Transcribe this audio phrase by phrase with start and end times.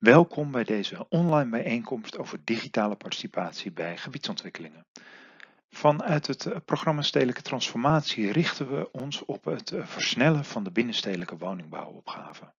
[0.00, 4.86] Welkom bij deze online bijeenkomst over digitale participatie bij gebiedsontwikkelingen.
[5.68, 10.70] Vanuit het eh, programma Stedelijke Transformatie richten we ons op het eh, versnellen van de
[10.70, 12.52] binnenstedelijke woningbouwopgave.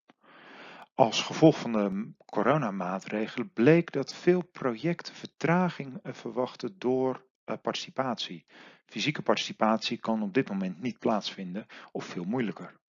[0.94, 7.24] Als gevolg van de coronamaatregelen bleek dat veel projecten vertraging eh, verwachten door
[7.62, 8.46] participatie.
[8.86, 12.80] Fysieke participatie kan op dit moment niet plaatsvinden of veel moeilijker.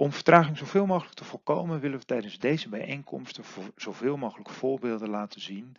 [0.00, 3.44] Om vertraging zoveel mogelijk te voorkomen willen we tijdens deze bijeenkomsten
[3.76, 5.76] zoveel mogelijk voorbeelden laten zien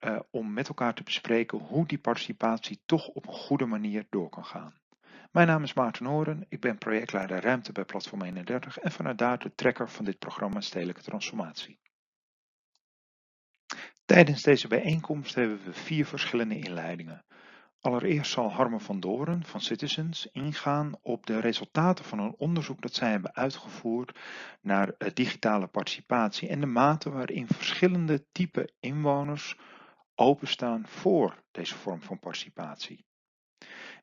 [0.00, 4.28] uh, om met elkaar te bespreken hoe die participatie toch op een goede manier door
[4.28, 4.74] kan gaan.
[5.30, 9.38] Mijn naam is Maarten Horen, ik ben projectleider Ruimte bij Platform 31 en vanuit daar
[9.38, 11.78] de trekker van dit programma Stedelijke Transformatie.
[14.04, 17.24] Tijdens deze bijeenkomst hebben we vier verschillende inleidingen.
[17.80, 22.94] Allereerst zal Harme van Doren van Citizens ingaan op de resultaten van een onderzoek dat
[22.94, 24.18] zij hebben uitgevoerd
[24.60, 29.58] naar eh, digitale participatie en de mate waarin verschillende type inwoners
[30.14, 33.04] openstaan voor deze vorm van participatie.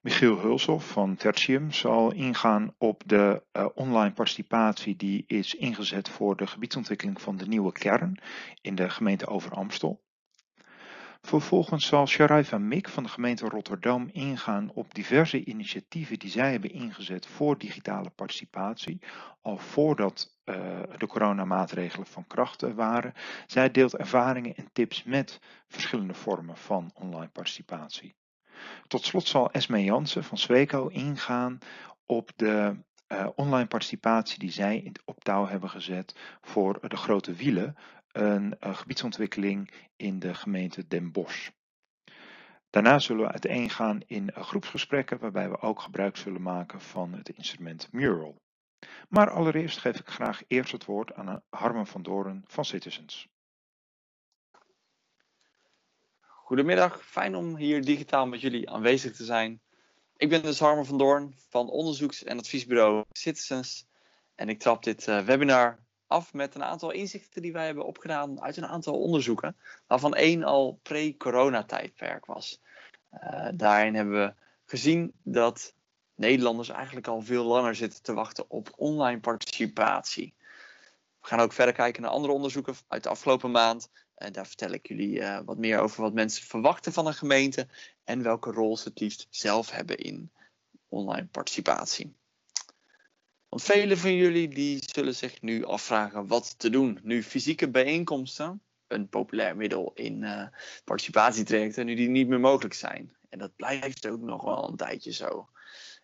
[0.01, 6.35] Michiel Hulshoff van Tertium zal ingaan op de uh, online participatie die is ingezet voor
[6.35, 8.19] de gebiedsontwikkeling van de nieuwe kern
[8.61, 10.05] in de gemeente Over-Amstel.
[11.27, 16.71] Vervolgens zal Sharaifa Mik van de gemeente Rotterdam ingaan op diverse initiatieven die zij hebben
[16.71, 19.01] ingezet voor digitale participatie,
[19.41, 20.55] al voordat uh,
[20.97, 23.13] de coronamaatregelen van kracht waren.
[23.47, 28.15] Zij deelt ervaringen en tips met verschillende vormen van online participatie.
[28.87, 31.57] Tot slot zal Esme Jansen van Sweco ingaan
[32.05, 37.75] op de uh, online participatie die zij op touw hebben gezet voor de grote wielen,
[38.17, 41.49] een, een gebiedsontwikkeling in de gemeente Den Bosch.
[42.69, 47.87] Daarna zullen we uiteengaan in groepsgesprekken waarbij we ook gebruik zullen maken van het instrument
[47.91, 48.41] Mural.
[49.09, 53.27] Maar allereerst geef ik graag eerst het woord aan Harmen van Doren van Citizens.
[56.19, 59.61] Goedemiddag, fijn om hier digitaal met jullie aanwezig te zijn.
[60.15, 63.87] Ik ben dus Harmen van Doorn van onderzoeks- en adviesbureau Citizens
[64.35, 68.57] en ik trap dit webinar af met een aantal inzichten die wij hebben opgedaan uit
[68.57, 69.57] een aantal onderzoeken,
[69.87, 72.61] waarvan één al pre-corona-tijdperk was.
[73.13, 74.33] Uh, daarin hebben we
[74.65, 75.75] gezien dat
[76.15, 80.35] Nederlanders eigenlijk al veel langer zitten te wachten op online participatie.
[81.21, 83.89] We gaan ook verder kijken naar andere onderzoeken uit de afgelopen maand.
[84.15, 87.67] En daar vertel ik jullie uh, wat meer over wat mensen verwachten van een gemeente
[88.03, 90.31] en welke rol ze het liefst zelf hebben in
[90.87, 92.15] online participatie.
[93.49, 96.99] Want velen van jullie die zullen zich nu afvragen wat te doen.
[97.03, 100.47] Nu fysieke bijeenkomsten, een populair middel in uh,
[100.83, 103.15] participatietrajecten, nu die niet meer mogelijk zijn.
[103.29, 105.49] En dat blijft ook nog wel een tijdje zo.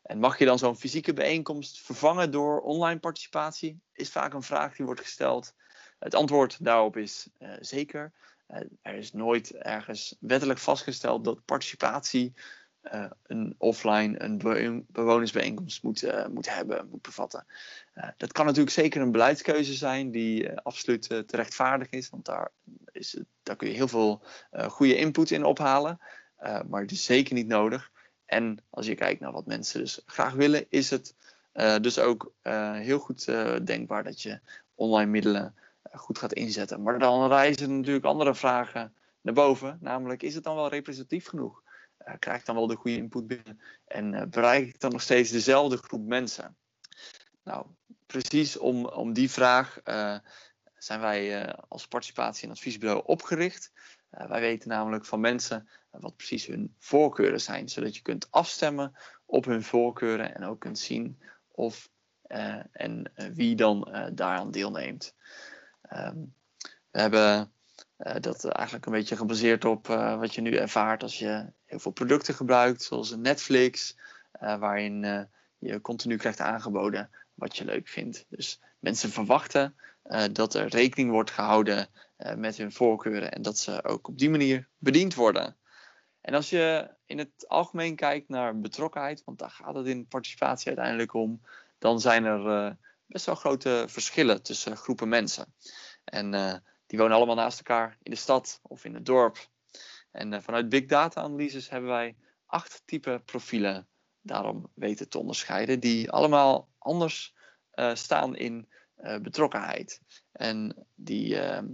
[0.02, 3.80] En mag je dan zo'n fysieke bijeenkomst vervangen door online participatie?
[3.94, 5.54] Is vaak een vraag die wordt gesteld.
[6.00, 8.12] Het antwoord daarop is uh, zeker.
[8.48, 12.34] Uh, er is nooit ergens wettelijk vastgesteld dat participatie
[12.84, 17.46] uh, een offline, een bewonersbijeenkomst moet, uh, moet hebben, moet bevatten.
[17.96, 22.50] Uh, dat kan natuurlijk zeker een beleidskeuze zijn die absoluut te rechtvaardig is, want daar,
[22.92, 26.00] is daar kun je heel veel goede input in ophalen,
[26.68, 27.92] maar het is zeker niet nodig.
[28.26, 31.16] En als je kijkt naar wat mensen dus graag willen, is het
[31.82, 32.34] dus ook
[32.74, 33.26] heel goed
[33.64, 34.40] denkbaar dat je
[34.76, 35.56] online middelen
[35.92, 36.82] goed gaat inzetten.
[36.82, 41.63] Maar dan rijzen natuurlijk andere vragen naar boven, namelijk is het dan wel representatief genoeg?
[42.08, 45.02] Uh, krijg ik dan wel de goede input binnen en uh, bereik ik dan nog
[45.02, 46.58] steeds dezelfde groep mensen?
[47.44, 47.66] Nou,
[48.06, 50.18] precies om, om die vraag uh,
[50.78, 53.72] zijn wij als participatie- en adviesbureau opgericht.
[54.10, 59.46] wij weten namelijk van mensen wat precies hun voorkeuren zijn, zodat je kunt afstemmen op
[59.46, 61.90] hun voorkeuren en ook kunt zien of
[62.72, 65.16] en wie dan daaraan deelneemt.
[65.94, 66.34] Um,
[66.92, 67.54] we hebben
[68.20, 72.34] dat eigenlijk een beetje gebaseerd op wat je nu ervaart als je heel veel producten
[72.34, 73.98] gebruikt, zoals Netflix,
[74.42, 78.26] uh, waarin je continu krijgt aangeboden wat je leuk vindt.
[78.30, 79.76] Dus mensen verwachten
[80.32, 81.88] dat er rekening wordt gehouden
[82.36, 85.58] met hun voorkeuren en dat ze ook op die manier bediend worden.
[86.22, 90.68] En als je in het algemeen kijkt naar betrokkenheid, want daar gaat het in participatie
[90.68, 91.42] uiteindelijk om,
[91.80, 95.54] dan zijn er best wel grote verschillen tussen groepen mensen.
[96.04, 96.32] En
[96.86, 99.52] die wonen allemaal naast elkaar in de stad of in het dorp.
[100.14, 102.16] En uh, vanuit big data analyses hebben wij
[102.46, 103.88] acht type profielen
[104.22, 107.36] daarom weten te onderscheiden, die allemaal anders
[107.76, 108.68] uh, staan in
[109.02, 110.02] uh, betrokkenheid.
[110.32, 111.68] En die ehm,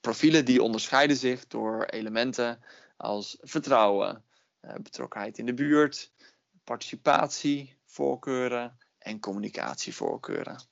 [0.00, 2.62] profielen die onderscheiden zich door elementen
[2.96, 4.24] als vertrouwen,
[4.60, 6.12] betrokkenheid in de buurt,
[6.64, 10.62] participatie, voorkeuren en communicatievoorkeuren.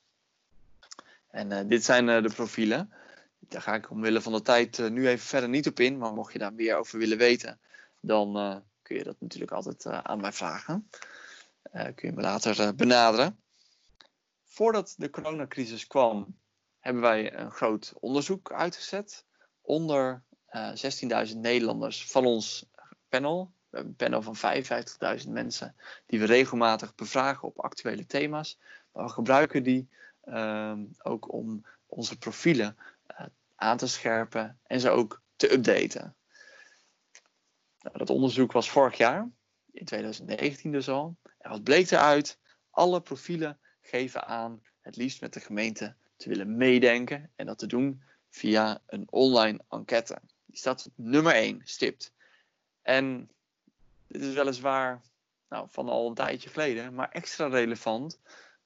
[1.27, 2.93] En dit zijn de profielen
[3.47, 5.97] daar ga ik omwille van de tijd nu even verder niet op in.
[5.97, 7.59] Maar mocht je daar meer over willen weten,
[7.99, 10.89] dan kun je dat natuurlijk altijd aan mij vragen.
[11.71, 13.39] kun je me later benaderen.
[14.43, 16.37] Voordat de coronacrisis kwam,
[16.79, 19.25] hebben wij een groot onderzoek uitgezet
[19.61, 20.23] onder
[20.55, 22.65] 16.000 Nederlanders van ons
[23.09, 23.53] panel.
[23.69, 24.63] We hebben een panel van
[25.23, 25.75] 55.000 mensen
[26.05, 28.59] die we regelmatig bevragen op actuele thema's.
[28.91, 29.89] Maar we gebruiken die
[30.21, 32.77] ehm, ook om onze profielen
[33.55, 36.15] aan te scherpen en ze ook te updaten.
[37.79, 39.29] Nou, dat onderzoek was vorig jaar,
[39.71, 41.17] in 2019 dus al.
[41.37, 42.39] En wat bleek eruit?
[42.69, 47.67] Alle profielen geven aan het liefst met de gemeente te willen meedenken en dat te
[47.67, 50.21] doen via een online enquête.
[50.45, 52.13] Die staat op nummer 1, stipt.
[52.81, 53.29] En
[54.07, 55.01] dit is weliswaar
[55.49, 58.19] nou, van al een tijdje geleden, maar extra relevant,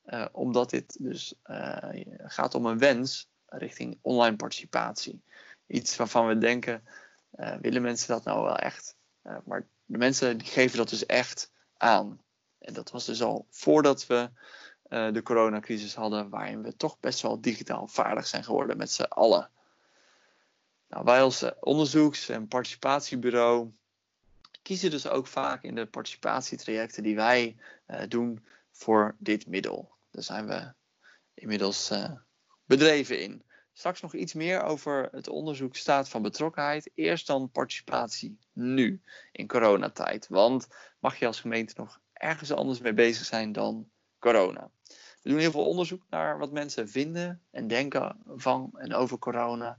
[0.05, 1.77] uh, omdat dit dus uh,
[2.17, 5.21] gaat om een wens richting online participatie.
[5.67, 6.83] Iets waarvan we denken,
[7.35, 8.97] uh, willen mensen dat nou wel echt?
[9.45, 12.21] maar de mensen geven dat dus echt aan.
[12.59, 14.29] En dat was dus al voordat we
[14.89, 19.49] de coronacrisis hadden, waarin we toch best wel digitaal vaardig zijn geworden met z'n allen.
[20.87, 23.71] Nou, wij als onderzoeks- en participatiebureau
[24.61, 27.55] kiezen dus ook vaak in de participatietrajecten die wij
[28.07, 29.91] doen voor dit middel.
[30.11, 30.73] Daar zijn we
[31.33, 31.91] inmiddels
[32.69, 33.43] bedreven in.
[33.73, 36.91] Straks nog iets meer over het onderzoek staat van betrokkenheid.
[36.95, 39.01] Eerst dan participatie nu
[39.31, 40.27] in coronatijd.
[40.27, 40.67] Want
[40.99, 43.89] mag je als gemeente nog ergens anders mee bezig zijn dan
[44.19, 44.69] corona?
[45.21, 49.77] We doen heel veel onderzoek naar wat mensen vinden en denken van en over corona.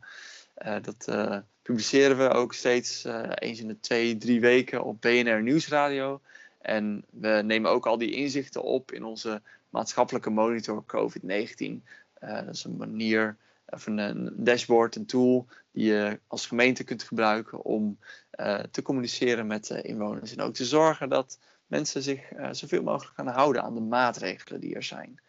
[0.59, 5.01] Uh, dat uh, publiceren we ook steeds uh, eens in de twee, drie weken op
[5.01, 6.21] BNR Nieuwsradio.
[6.59, 11.83] En we nemen ook al die inzichten op in onze maatschappelijke monitor COVID-19.
[12.21, 13.37] Dat is een manier,
[13.67, 17.99] of een, dashboard, een tool die je als gemeente kunt gebruiken om
[18.71, 20.33] te communiceren met de inwoners.
[20.37, 24.75] En ook te zorgen dat mensen zich zoveel mogelijk gaan houden aan de maatregelen die
[24.75, 25.21] er zijn.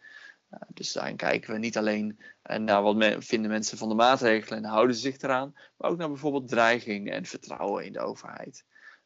[0.52, 2.18] Uh, dus daarin kijken we niet alleen
[2.50, 5.96] uh, naar wat vinden mensen van de maatregelen en houden ze zich eraan, maar ook
[5.98, 8.64] naar bijvoorbeeld dreiging en vertrouwen in de overheid.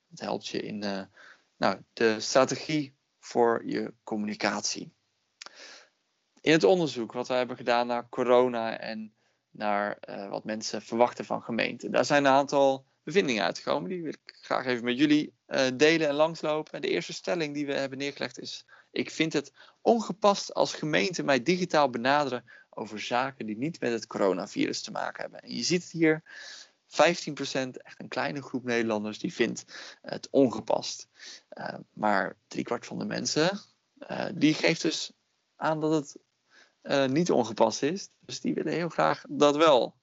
[0.08, 1.02] Dat helpt je in uh,
[1.56, 4.94] nou, de strategie voor je communicatie.
[6.46, 9.14] In het onderzoek wat we hebben gedaan naar corona en
[9.50, 9.98] naar
[10.30, 13.88] wat mensen verwachten van gemeenten, daar zijn een aantal bevindingen uitgekomen.
[13.88, 15.34] Die wil ik graag even met jullie
[15.74, 16.82] delen en langslopen.
[16.82, 21.42] De eerste stelling die we hebben neergelegd is ik vind het ongepast als gemeenten mij
[21.42, 25.40] digitaal benaderen over zaken die niet met het coronavirus te maken hebben.
[25.40, 26.22] En je ziet hier,
[26.86, 26.92] 15%,
[27.72, 29.64] echt een kleine groep Nederlanders, die vindt
[30.02, 31.08] het ongepast.
[31.58, 33.60] Uh, maar driekwart van de mensen,
[34.34, 35.12] die geeft dus
[35.56, 36.24] aan dat het
[37.06, 38.08] niet ongepast is.
[38.20, 39.94] Dus die willen heel graag dat wel.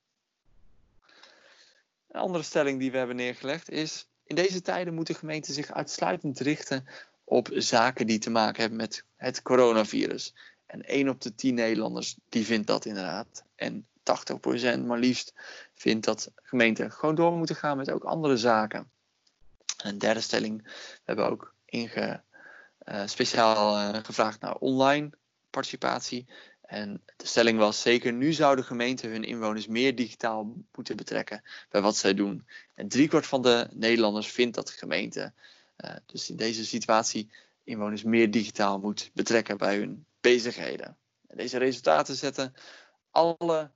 [2.07, 6.39] Een andere stelling die we hebben neergelegd is: in deze tijden moeten gemeenten zich uitsluitend
[6.39, 6.88] richten
[7.24, 10.33] op zaken die te maken hebben met het coronavirus.
[10.65, 13.44] En 1 op de 10 Nederlanders die vindt dat inderdaad.
[13.56, 15.33] En 80% maar liefst
[15.74, 18.89] vindt dat gemeenten gewoon door moeten gaan met ook andere zaken.
[19.83, 22.21] En een derde stelling, we hebben ook inge,
[22.85, 25.09] uh, speciaal uh, gevraagd naar online
[25.50, 26.25] participatie.
[26.73, 31.81] En de stelling was zeker nu zouden gemeenten hun inwoners meer digitaal moeten betrekken bij
[31.81, 32.47] wat zij doen.
[32.73, 35.33] En driekwart van de Nederlanders vindt dat gemeenten
[35.77, 37.30] uh, dus in deze situatie
[37.63, 40.97] inwoners meer digitaal moet betrekken bij hun bezigheden.
[41.27, 42.53] En deze resultaten zetten
[43.11, 43.71] alle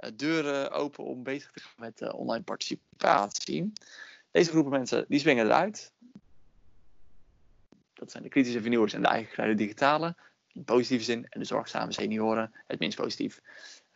[0.00, 3.72] uh, deuren open om bezig te gaan met uh, online participatie.
[4.30, 5.92] Deze groepen mensen die springen eruit.
[7.94, 10.16] Dat zijn de kritische vernieuwers en de eigen digitale.
[10.56, 11.26] In positieve zin.
[11.28, 13.40] En de zorgzame senioren het minst positief.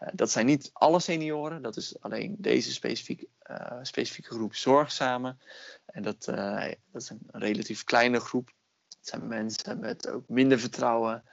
[0.00, 1.62] Uh, dat zijn niet alle senioren.
[1.62, 3.28] Dat is alleen deze specifieke,
[3.82, 5.36] specifieke groep zorgzame.
[5.86, 8.52] En dat, uh, dat is een relatief kleine groep.
[8.98, 11.24] Het zijn mensen met ook minder vertrouwen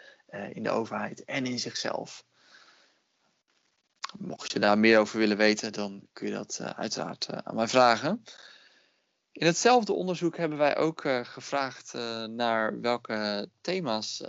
[0.53, 2.25] in de overheid en in zichzelf.
[4.17, 8.23] Mocht je daar meer over willen weten, dan kun je dat uiteraard aan mij vragen.
[9.37, 11.93] In hetzelfde onderzoek hebben wij ook gevraagd
[12.27, 14.23] naar welke thema's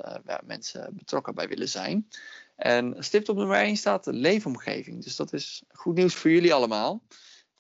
[0.45, 2.09] mensen betrokken bij willen zijn.
[2.57, 5.05] En stipt op nummer 1 staat de leefomgeving.
[5.05, 7.03] Dus dat is goed nieuws voor jullie allemaal.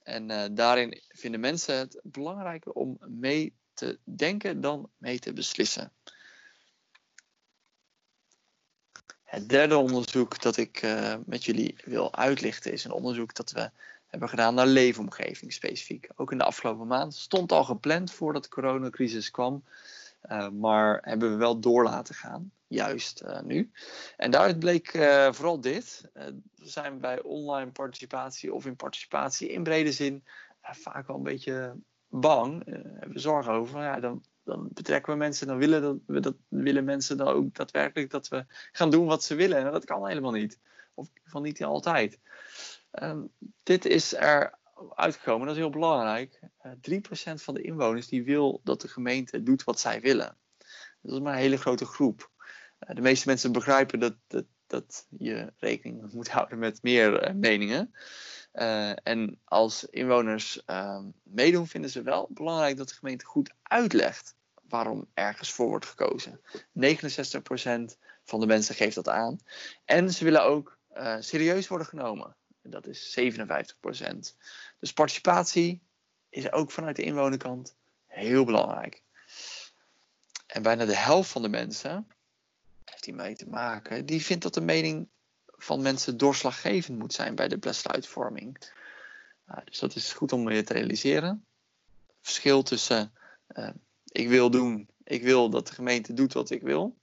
[0.02, 5.92] En daarin vinden mensen het belangrijker om mee te denken dan mee te beslissen.
[9.24, 10.86] Het derde onderzoek dat ik
[11.26, 13.70] met jullie wil uitlichten is een onderzoek dat we
[14.08, 16.08] hebben gedaan naar leefomgeving specifiek.
[16.16, 19.64] Ook in de afgelopen maand stond al gepland voordat de coronacrisis kwam.
[20.52, 23.70] maar hebben we wel door laten gaan, juist nu.
[24.16, 24.90] En daaruit bleek
[25.30, 26.10] vooral dit.
[26.54, 30.24] zijn bij online participatie of in participatie in brede zin
[30.60, 31.76] vaak wel een beetje
[32.08, 33.80] bang, hebben we zorgen over.
[33.80, 38.10] Ja, dan dan betrekken we mensen, dan willen, we dat, willen mensen dan ook daadwerkelijk
[38.10, 39.58] dat we gaan doen wat ze willen.
[39.58, 40.58] En dat kan helemaal niet.
[40.94, 42.18] Of van niet altijd.
[42.98, 43.22] Ehm,
[43.62, 44.58] dit is er
[44.94, 46.40] uitgekomen, dat is heel belangrijk.
[46.42, 50.36] Uh, eh, 3% van de inwoners die wil dat de gemeente doet wat zij willen.
[51.02, 52.30] Dat is maar een hele grote groep.
[52.88, 54.14] Uh, de meeste mensen begrijpen dat,
[54.66, 57.92] dat, je rekening moet houden met meer uh, meningen.
[59.02, 64.34] en als inwoners ehm, meedoen, vinden ze wel belangrijk dat de gemeente goed uitlegt
[64.68, 66.40] waarom ergens voor wordt gekozen.
[66.40, 69.38] 69% van de mensen geeft dat aan.
[69.84, 70.78] En ze willen ook
[71.20, 72.36] serieus worden genomen.
[72.70, 74.36] Dat is 57%.
[74.78, 75.80] Dus participatie
[76.28, 77.74] is ook vanuit de inwonerkant
[78.06, 79.02] heel belangrijk.
[80.46, 82.08] En bijna de helft van de mensen,
[82.84, 85.08] heeft hiermee te maken, die vindt dat de mening
[85.46, 88.70] van mensen doorslaggevend moet zijn bij de besluitvorming.
[89.48, 91.44] Uh, dus dat is goed om je te realiseren.
[92.20, 93.12] Verschil tussen
[93.48, 93.70] uh,
[94.12, 96.96] ik wil doen, ik wil dat de gemeente doet wat ik wil.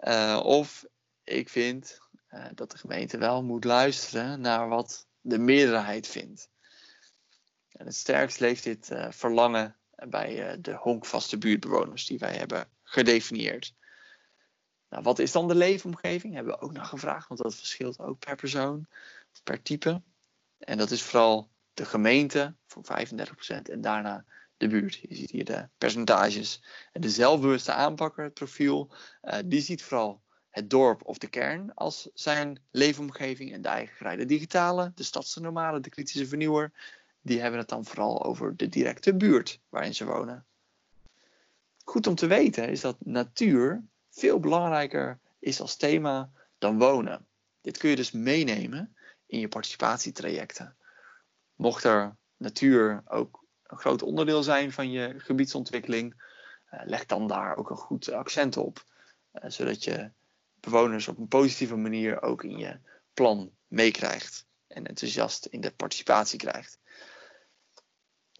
[0.00, 0.84] Uh, of
[1.24, 1.98] ik vind
[2.34, 6.50] uh, dat de gemeente wel moet luisteren naar wat de meerderheid vindt.
[7.72, 9.76] En het sterkst leeft dit uh, verlangen
[10.08, 13.74] bij de honkvaste buurtbewoners die wij hebben gedefinieerd.
[14.88, 16.34] Nou, wat is dan de leefomgeving?
[16.34, 18.86] Hebben we ook nog gevraagd, want dat verschilt ook per persoon,
[19.44, 20.02] per type.
[20.58, 24.24] En dat is vooral de gemeente voor 35% en daarna
[24.56, 24.94] de buurt.
[24.94, 26.62] Je ziet hier de percentages.
[26.92, 28.92] En de zelfbewuste aanpakker, het profiel,
[29.44, 33.52] die ziet vooral het dorp of de kern als zijn leefomgeving.
[33.52, 36.72] En de eigen digitale, de stadse normale, de kritische vernieuwer,
[37.20, 40.44] die hebben het dan vooral over de directe buurt waarin ze wonen.
[41.84, 47.26] Goed om te weten is dat natuur veel belangrijker is als thema dan wonen.
[47.60, 50.76] Dit kun je dus meenemen in je participatietrajecten.
[51.54, 56.22] Mocht er natuur ook een groot onderdeel zijn van je gebiedsontwikkeling,
[56.72, 58.84] uh, leg dan daar ook een goed accent op.
[59.32, 60.10] Uh, zodat je
[60.60, 62.80] bewoners op een positieve manier ook in je
[63.14, 66.78] plan meekrijgt en enthousiast in de participatie krijgt.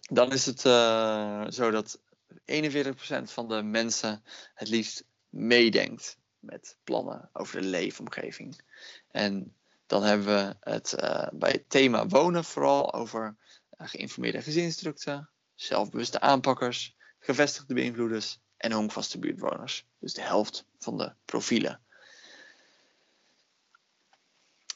[0.01, 2.01] Dan is het uh, zo dat
[2.31, 4.23] 41% van de mensen
[4.53, 8.61] het liefst meedenkt met plannen over de leefomgeving.
[9.07, 13.37] En dan hebben we het uh, bij het thema wonen vooral over
[13.77, 19.85] geïnformeerde gezinsstructen, zelfbewuste aanpakkers, gevestigde beïnvloeders en honkvaste buurtwoners.
[19.99, 21.81] Dus de helft van de profielen.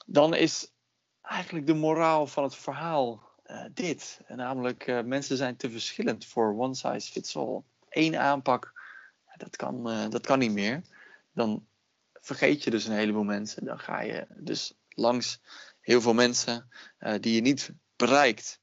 [0.06, 0.72] Dan is
[1.22, 4.22] eigenlijk de moraal van het verhaal uh, dit.
[4.28, 7.62] Namelijk, uh, mensen zijn te verschillend voor one size fits all.
[7.90, 8.74] Eén aanpak,
[9.38, 10.82] dat kan, dat kan niet meer.
[11.34, 11.68] Dan
[12.14, 13.66] vergeet je dus een heleboel mensen.
[13.66, 15.42] Dan ga je dus langs
[15.80, 16.70] heel veel mensen
[17.20, 18.60] die je niet bereikt.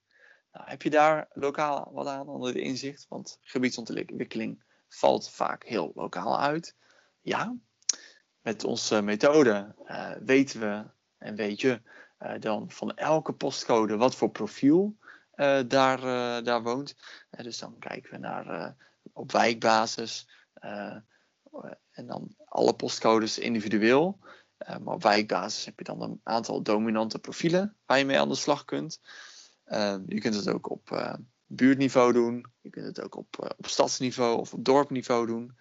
[0.52, 3.06] Nou, heb je daar lokaal wat aan onder het inzicht?
[3.08, 6.76] Want gebiedsontwikkeling valt vaak heel lokaal uit.
[7.20, 7.56] Ja,
[8.40, 9.74] met onze methode
[10.24, 10.84] weten we
[11.22, 11.80] en weet je
[12.22, 14.96] uh, dan van elke postcode wat voor profiel
[15.36, 16.00] uh, daar,
[16.44, 16.96] daar woont.
[17.30, 18.76] dus dan kijken we naar
[19.12, 20.28] op wijkbasis
[21.90, 24.18] en dan alle postcodes individueel.
[24.66, 28.34] maar op wijkbasis heb je dan een aantal dominante profielen waar je mee aan de
[28.34, 29.00] slag kunt.
[30.06, 32.46] Je kunt het ook op buurtniveau doen.
[32.60, 35.56] Je kunt het ook op, op stadsniveau of op dorpniveau doen.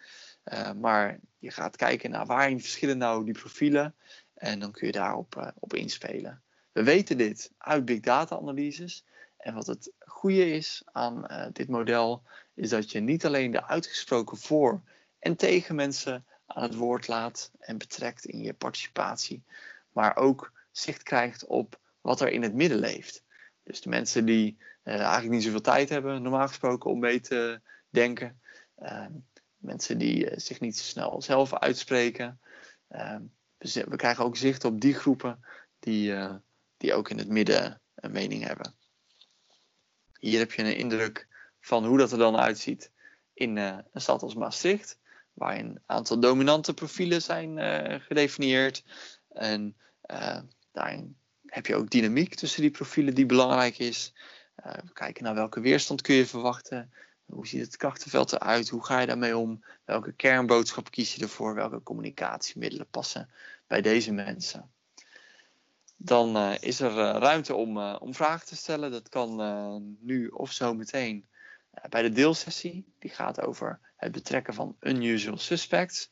[0.80, 3.96] Maar je gaat kijken naar waarin verschillen nou die profielen.
[4.42, 6.42] En dan kun je daarop uh, op inspelen.
[6.72, 9.06] We weten dit uit big data analyses.
[9.38, 14.38] En wat het goede is aan dit model, is dat je niet alleen de uitgesproken
[14.38, 14.82] voor-
[15.20, 19.44] en tegen mensen aan het woord laat en betrekt in je participatie,
[19.92, 23.24] maar ook zicht krijgt op wat er in het midden leeft.
[23.64, 27.62] Dus de mensen die uh, eigenlijk niet zoveel tijd hebben, normaal gesproken, om mee te
[27.90, 28.42] denken.
[28.80, 29.06] Uh,
[29.58, 32.40] mensen die zich niet zo snel zelf uitspreken.
[33.62, 35.46] We krijgen ook zicht op die groepen
[35.80, 36.36] die, eh,
[36.78, 38.76] die ook in het midden een mening hebben.
[40.20, 41.28] Hier heb je een indruk
[41.60, 42.92] van hoe dat er dan uitziet
[43.34, 45.00] in een stad als Maastricht,
[45.34, 47.60] waar een aantal dominante profielen zijn
[48.02, 48.84] gedefinieerd.
[49.30, 49.78] En
[50.72, 54.14] daarin heb je ook dynamiek tussen die profielen die belangrijk is.
[54.56, 56.92] We kijken naar welke weerstand kun je verwachten.
[57.32, 58.70] Hoe ziet het krachtenveld eruit?
[58.70, 59.64] Hoe ga je daarmee om?
[59.86, 61.56] Welke kernboodschap kies je ervoor?
[61.56, 63.30] Welke communicatiemiddelen passen
[63.68, 64.72] bij deze mensen?
[65.98, 68.92] Dan uh, is er uh, ruimte om, om vragen te stellen.
[68.92, 71.28] Dat kan nu of zo meteen
[71.90, 72.94] bij de deelsessie.
[73.00, 76.12] Die gaat over het betrekken van unusual suspects.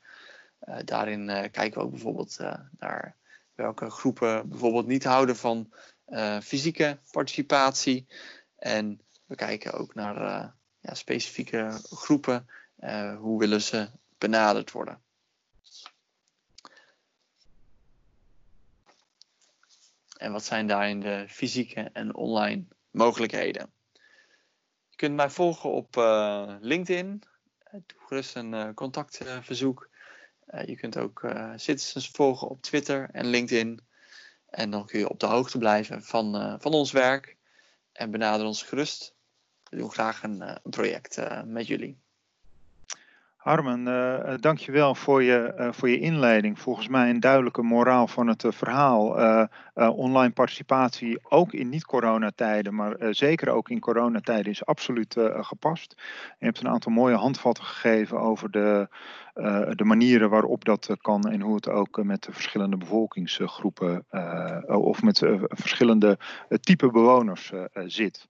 [0.86, 2.38] daarin kijken we ook bijvoorbeeld
[2.78, 3.16] naar
[3.56, 5.74] welke groepen bijvoorbeeld niet houden van
[6.44, 8.08] fysieke participatie.
[8.56, 12.48] En we kijken ook naar ja, specifieke groepen.
[13.20, 15.02] hoe willen ze benaderd worden?
[20.18, 23.72] En wat zijn daarin de fysieke en online mogelijkheden?
[24.90, 27.24] Je kunt mij volgen op uh, LinkedIn.
[27.72, 29.90] Doe gerust een contactverzoek.
[30.66, 33.80] Je kunt ook Citizens volgen op Twitter en LinkedIn.
[34.50, 37.38] En dan kun je op de hoogte blijven van, van ons werk.
[37.92, 39.16] En benader ons gerust.
[39.70, 41.98] We doen graag een, een project met jullie.
[43.40, 46.60] Harmen, uh, dankjewel voor je, uh, voor je inleiding.
[46.60, 49.48] Volgens mij een duidelijke moraal van het verhaal.
[49.76, 55.96] online participatie, ook in niet-coronatijden, maar zeker ook in coronatijden, is absoluut gepast.
[56.40, 58.88] Je hebt een aantal mooie handvatten gegeven over de,
[59.76, 64.06] de manieren waarop dat kan en hoe het ook met de verschillende bevolkingsgroepen
[64.68, 66.18] of met verschillende
[66.62, 68.28] type bewoners zit.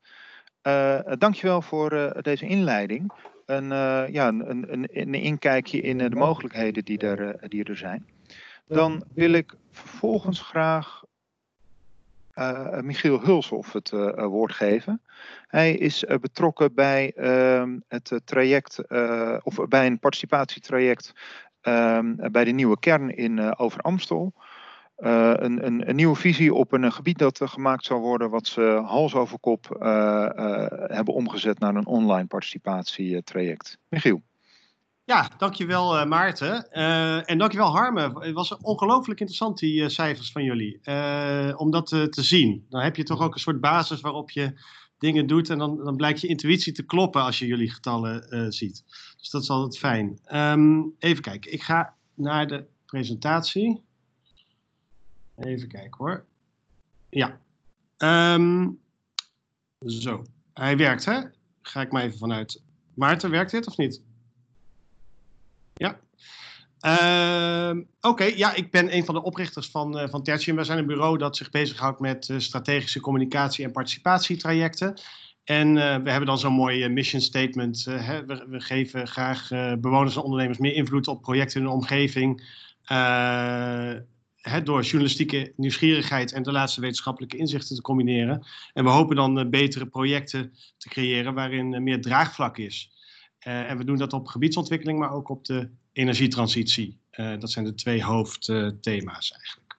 [1.18, 3.12] Dankjewel voor deze inleiding
[3.50, 7.64] een, uh, ja, een, een, een, inkijkje in uh, de mogelijkheden die er, uh, die
[7.64, 8.08] er zijn.
[8.68, 11.04] Dan wil ik vervolgens graag
[12.82, 15.02] Michiel Hulshoff het woord geven.
[15.48, 18.82] Hij is betrokken bij ehm, het traject,
[19.44, 21.14] of bij een participatietraject
[21.62, 24.34] ehm, bij de nieuwe kern in Over Amstel.
[25.02, 28.82] Uh, een, een, een, nieuwe visie op een, gebied dat gemaakt zal worden, wat ze
[28.86, 29.66] hals over kop
[30.88, 33.78] hebben omgezet naar een online participatietraject.
[33.90, 34.22] Michiel.
[35.04, 36.72] Ja, dankjewel Maarten.
[37.26, 38.20] en dankjewel Harme.
[38.20, 40.80] Het was ongelooflijk interessant die cijfers van jullie.
[41.56, 42.66] om dat te zien.
[42.70, 44.54] Dan heb je toch ook een soort basis waarop je
[44.98, 45.50] dingen doet.
[45.50, 48.84] En dan, dan blijkt je intuïtie te kloppen als je jullie getallen ziet.
[49.20, 50.20] Dus dat is altijd fijn.
[50.34, 53.88] Um, even kijken, ik ga naar de presentatie.
[55.40, 56.26] Even kijken hoor.
[57.10, 57.40] Ja.
[57.98, 58.80] Um,
[59.86, 60.24] zo.
[60.54, 61.20] Hij werkt, hè?
[61.62, 62.62] Ga ik maar even vanuit.
[62.94, 64.02] Maarten, werkt dit of niet?
[65.74, 66.00] Ja.
[66.82, 70.56] Uh, Oké, ja, ik ben een van de oprichters van, uh, van Tertium.
[70.56, 75.00] We zijn een bureau dat zich bezighoudt met uh, strategische communicatie- en participatietrajecten.
[75.44, 77.86] En uh, we hebben dan zo'n mooi mission statement.
[77.86, 78.26] Hè?
[78.26, 82.44] We, we, geven graag bewoners en ondernemers meer invloed op projecten in de omgeving
[84.64, 88.46] door journalistieke nieuwsgierigheid en de laatste wetenschappelijke inzichten te combineren.
[88.74, 92.92] En we hopen dan uh, betere projecten te creëren waarin uh, meer draagvlak is.
[93.48, 96.98] Uh, en we doen dat op gebiedsontwikkeling, maar ook op de energietransitie.
[97.40, 99.76] dat zijn de twee hoofdthema's eigenlijk.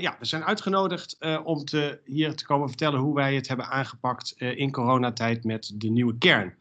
[0.00, 4.34] ja, we zijn uitgenodigd om te, hier te komen vertellen hoe wij het hebben aangepakt
[4.38, 6.54] in coronatijd met de nieuwe kern.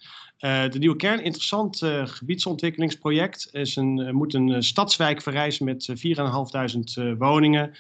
[0.44, 3.50] Uh, de Nieuwe Kern, interessant uh, gebiedsontwikkelingsproject.
[3.52, 7.72] Is een, uh, moet een stadswijk verrijzen met 4.500 woningen.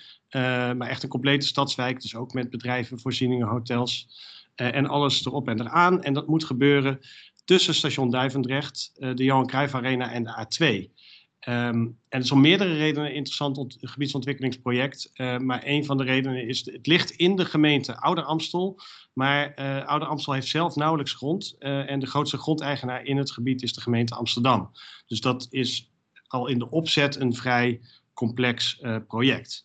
[0.78, 4.08] maar echt een complete stadswijk, dus ook met bedrijven, voorzieningen, hotels
[4.56, 6.04] en alles erop en eraan.
[6.04, 6.99] En dat moet gebeuren
[7.45, 10.91] tussen station Duivendrecht, de Johan Cruijff Arena en de A2.
[11.49, 15.12] Um, en het is om meerdere redenen een interessant gebiedsontwikkelingsproject.
[15.15, 18.79] Uh, maar een van de redenen is, het ligt in de gemeente Ouder Amstel.
[19.13, 21.56] Maar uh, Ouder Amstel heeft zelf nauwelijks grond.
[21.60, 24.71] Uh, en de grootste grondeigenaar in het gebied is de gemeente Amsterdam.
[25.08, 25.91] Dus dat is
[26.27, 27.82] al in de opzet een vrij
[28.13, 29.63] complex project.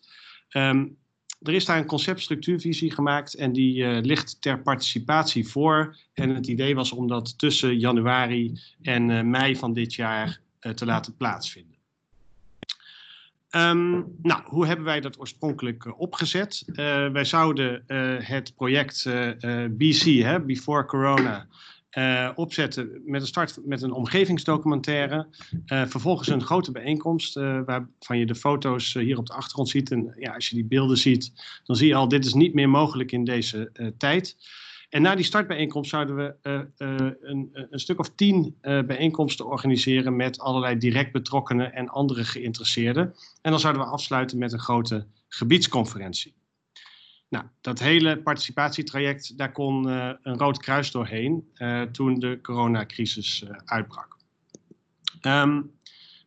[0.51, 0.97] Um,
[1.41, 5.97] er is daar een conceptstructuurvisie gemaakt en die ligt ter participatie voor.
[6.13, 11.17] En het idee was om dat tussen januari en mei van dit jaar te laten
[11.17, 11.77] plaatsvinden.
[13.55, 16.63] Um, nou, hoe hebben wij dat oorspronkelijk uh, opgezet?
[16.67, 16.75] Uh,
[17.07, 17.83] wij zouden
[18.23, 19.03] het project
[19.69, 21.47] BC, hè, Before Corona,
[22.35, 25.27] opzetten met een start met een omgevingsdocumentaire.
[25.65, 29.91] vervolgens een grote bijeenkomst waarvan je de foto's hier op de achtergrond ziet.
[29.91, 31.31] En ja, als je die beelden ziet,
[31.63, 34.35] dan zie je al, dit is niet meer mogelijk in deze tijd.
[34.89, 36.53] En na die startbijeenkomst zouden we uh,
[36.89, 43.15] uh, een, een, stuk of tien bijeenkomsten organiseren met allerlei direct betrokkenen en andere geïnteresseerden.
[43.41, 46.33] En dan zouden we afsluiten met een grote gebiedsconferentie.
[47.29, 51.51] Nou, dat hele participatietraject, daar kon een rood kruis doorheen
[51.91, 54.17] toen de coronacrisis uitbrak.
[55.21, 55.71] Um,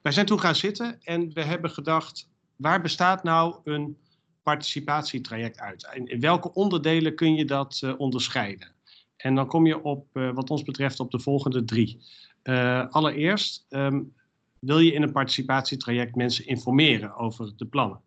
[0.03, 3.97] wij zijn toen gaan zitten en we hebben gedacht, waar bestaat nou een
[4.43, 5.89] participatietraject uit?
[6.05, 8.69] In welke onderdelen kun je dat uh, onderscheiden?
[9.17, 11.99] En dan kom je op, uh, wat ons betreft, op de volgende drie.
[12.45, 14.13] Uh, allereerst um,
[14.59, 18.01] wil je in een participatietraject mensen informeren over de plannen.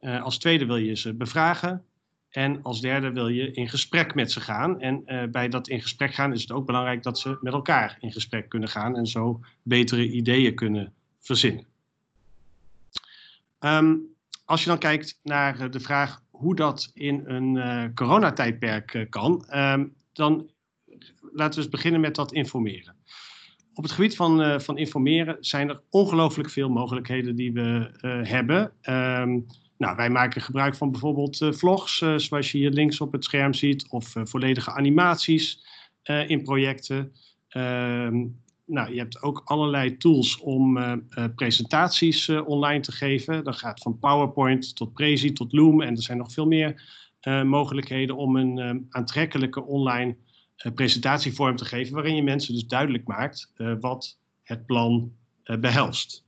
[0.00, 1.84] als tweede wil je ze bevragen.
[2.30, 4.80] En als derde wil je in gesprek met ze gaan.
[4.80, 8.12] En bij dat in gesprek gaan is het ook belangrijk dat ze met elkaar in
[8.12, 11.66] gesprek kunnen gaan en zo betere ideeën kunnen verzinnen.
[13.60, 14.11] Um,
[14.52, 19.46] als je dan kijkt naar de vraag hoe dat in een uh, coronatijdperk uh, kan,
[19.54, 20.50] um, dan
[21.20, 22.96] laten we eens beginnen met dat informeren.
[23.74, 27.90] Op het gebied van, van informeren zijn er ongelooflijk veel mogelijkheden die we
[28.22, 28.62] hebben.
[28.62, 29.46] Um,
[29.78, 33.86] nou, wij maken gebruik van bijvoorbeeld vlogs, zoals je hier links op het scherm ziet,
[33.88, 35.66] of volledige animaties
[36.26, 37.12] in projecten.
[38.72, 40.78] Ehm, nou, je hebt ook allerlei tools om
[41.34, 43.44] presentaties online te geven.
[43.44, 47.00] Dat gaat van PowerPoint tot Prezi tot Loom en er zijn nog veel meer
[47.44, 50.16] mogelijkheden om een aantrekkelijke online
[50.74, 55.12] presentatievorm te geven, waarin je mensen dus duidelijk maakt wat het plan
[55.60, 56.24] behelst.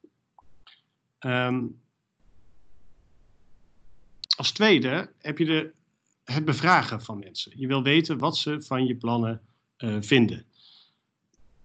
[1.21, 1.81] Um,
[4.37, 5.73] als tweede heb je de,
[6.25, 7.53] het bevragen van mensen.
[7.57, 9.41] Je wil weten wat ze van je plannen
[10.01, 10.45] vinden.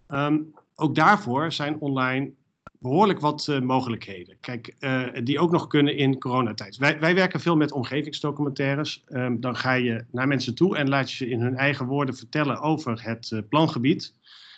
[0.07, 2.31] Um, ook daarvoor zijn online
[2.79, 4.37] behoorlijk wat uh, mogelijkheden.
[4.39, 6.77] Kijk, uh, die ook nog kunnen in coronatijd.
[6.77, 9.03] Wij, wij werken veel met omgevingsdocumentaires.
[9.07, 12.15] Um, dan ga je naar mensen toe en laat je ze in hun eigen woorden
[12.15, 14.13] vertellen over het plangebied.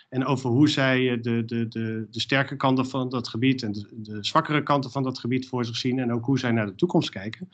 [0.10, 4.18] En over hoe zij de, de, de, de sterke kanten van dat gebied en de,
[4.22, 6.00] zwakkere kanten van dat gebied voor zich zien.
[6.00, 7.50] En ook hoe zij naar de toekomst kijken.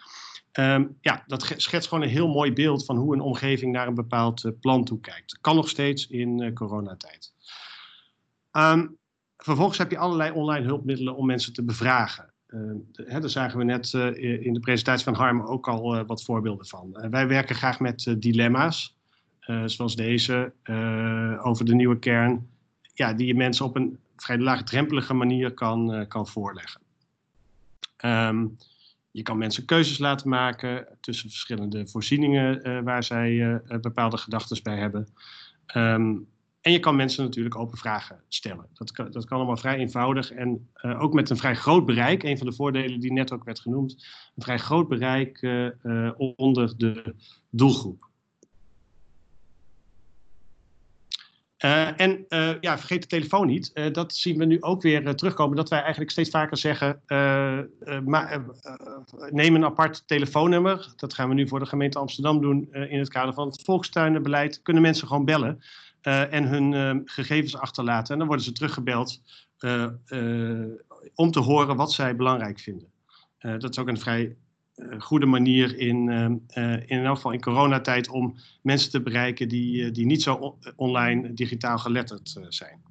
[0.59, 3.95] Um, ja, dat schetst gewoon een heel mooi beeld van hoe een omgeving naar een
[3.95, 5.37] bepaald plan toe kijkt.
[5.41, 7.33] Kan nog steeds in coronatijd.
[8.57, 8.97] Um,
[9.37, 12.33] vervolgens heb je allerlei online hulpmiddelen om mensen te bevragen.
[12.93, 16.65] Hè, daar zagen we net uh, in de presentatie van Harm ook al wat voorbeelden
[16.65, 17.07] van.
[17.09, 18.95] wij werken graag met dilemma's,
[19.65, 20.53] zoals deze,
[21.41, 22.47] over de nieuwe kern,
[22.93, 26.81] ja, die je mensen op een vrij laagdrempelige manier kan, kan voorleggen.
[28.05, 28.57] Um,
[29.11, 35.07] je kan mensen keuzes laten maken tussen verschillende voorzieningen waar zij bepaalde gedachten bij hebben.
[36.67, 38.65] En je kan mensen natuurlijk open vragen stellen.
[38.73, 42.23] Dat kan, dat kan allemaal vrij eenvoudig en uh, ook met een vrij groot bereik.
[42.23, 43.91] Een van de voordelen die net ook werd genoemd.
[44.35, 45.47] Een vrij groot bereik
[46.15, 47.15] onder de
[47.49, 48.05] doelgroep.
[51.57, 52.25] En
[52.61, 53.93] ja, vergeet de telefoon niet.
[53.93, 55.55] Dat zien we nu ook weer terugkomen.
[55.55, 57.01] Dat wij eigenlijk steeds vaker zeggen:
[59.29, 60.93] neem een apart telefoonnummer.
[60.95, 64.61] Dat gaan we nu voor de gemeente Amsterdam doen in het kader van het volkstuinenbeleid.
[64.61, 65.61] Kunnen mensen gewoon bellen
[66.07, 68.13] en hun gegevens achterlaten.
[68.13, 69.21] En dan worden ze teruggebeld
[71.15, 72.91] om te horen wat zij belangrijk vinden.
[73.39, 74.35] dat is ook een vrij
[74.97, 76.09] goede manier in,
[76.85, 81.77] in elk geval in coronatijd om mensen te bereiken die, die niet zo online digitaal
[81.77, 82.81] geletterd zijn.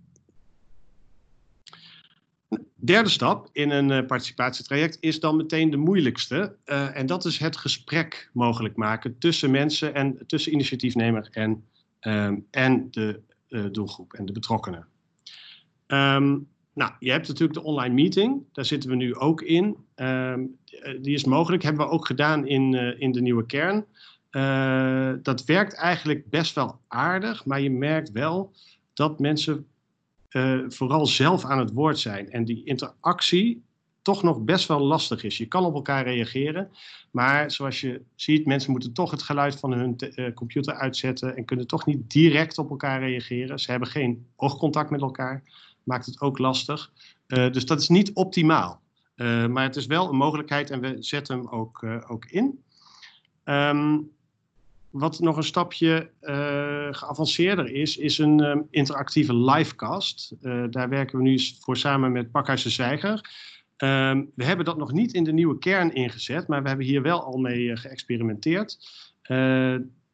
[2.75, 6.57] Derde stap in een participatietraject is dan meteen de moeilijkste.
[6.95, 11.65] en dat is het gesprek mogelijk maken tussen mensen en tussen initiatiefnemer en,
[12.07, 13.21] ehm, en de
[13.73, 14.87] doelgroep en de betrokkenen.
[15.87, 19.77] Um, nou, je hebt natuurlijk de online meeting, daar zitten we nu ook in.
[19.97, 20.59] Um,
[21.01, 23.87] die is mogelijk, hebben we ook gedaan in, uh, in de nieuwe kern.
[25.23, 28.53] Dat werkt eigenlijk best wel aardig, maar je merkt wel
[28.95, 29.67] dat mensen
[30.69, 32.31] vooral zelf aan het woord zijn.
[32.31, 33.66] En die interactie
[34.07, 35.39] toch nog best wel lastig is.
[35.39, 36.71] Je kan op elkaar reageren,
[37.11, 39.97] maar zoals je ziet, mensen moeten toch het geluid van hun
[40.35, 43.59] computer uitzetten en kunnen toch niet direct op elkaar reageren.
[43.59, 45.43] Ze hebben geen oogcontact met elkaar
[45.87, 46.93] maakt het ook lastig.
[47.27, 48.81] Uh, dus dat is niet optimaal.
[49.17, 52.63] Uh, maar het is wel een mogelijkheid en we zetten hem ook, ook in.
[53.45, 54.15] Um,
[54.91, 56.11] wat nog een stapje
[56.91, 60.35] geavanceerder is, is een um, interactieve livecast.
[60.71, 63.31] daar werken we nu voor samen met Pakhuis de Zwijger.
[63.79, 67.03] Um, we hebben dat nog niet in de nieuwe kern ingezet, maar we hebben hier
[67.03, 68.79] wel al mee geëxperimenteerd.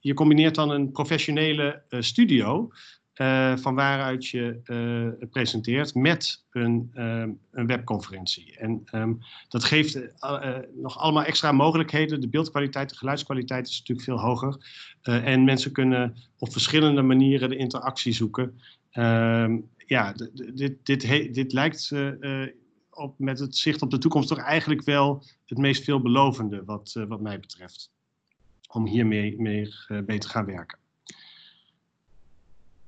[0.01, 2.70] je combineert dan een professionele studio
[3.16, 8.57] uh, van waaruit je presenteert met een, uh, een webconferentie.
[8.59, 9.98] En um, dat geeft
[10.75, 12.20] nog allemaal extra mogelijkheden.
[12.20, 14.57] De beeldkwaliteit, de geluidskwaliteit is natuurlijk veel hoger.
[15.03, 18.61] en mensen kunnen op verschillende manieren de interactie zoeken.
[18.90, 20.14] Ehm, ja,
[20.55, 21.92] dit, dit, dit lijkt
[22.94, 27.20] op, met het zicht op de toekomst toch eigenlijk wel het meest veelbelovende wat, wat
[27.20, 27.90] mij betreft.
[28.68, 29.68] Om hiermee mee,
[30.07, 30.78] mee te gaan werken.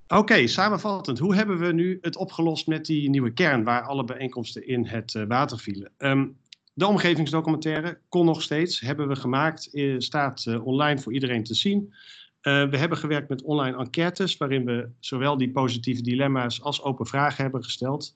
[0.08, 1.18] Oké, samenvattend.
[1.18, 5.14] Hoe hebben we nu het opgelost met die nieuwe kern waar alle bijeenkomsten in het
[5.14, 5.90] uh, water vielen?
[5.98, 6.36] Um,
[6.72, 11.94] de omgevingsdocumentaire kon nog steeds, hebben we gemaakt, staat online voor iedereen te zien.
[12.40, 17.42] we hebben gewerkt met online enquêtes waarin we zowel die positieve dilemma's als open vragen
[17.42, 18.14] hebben gesteld.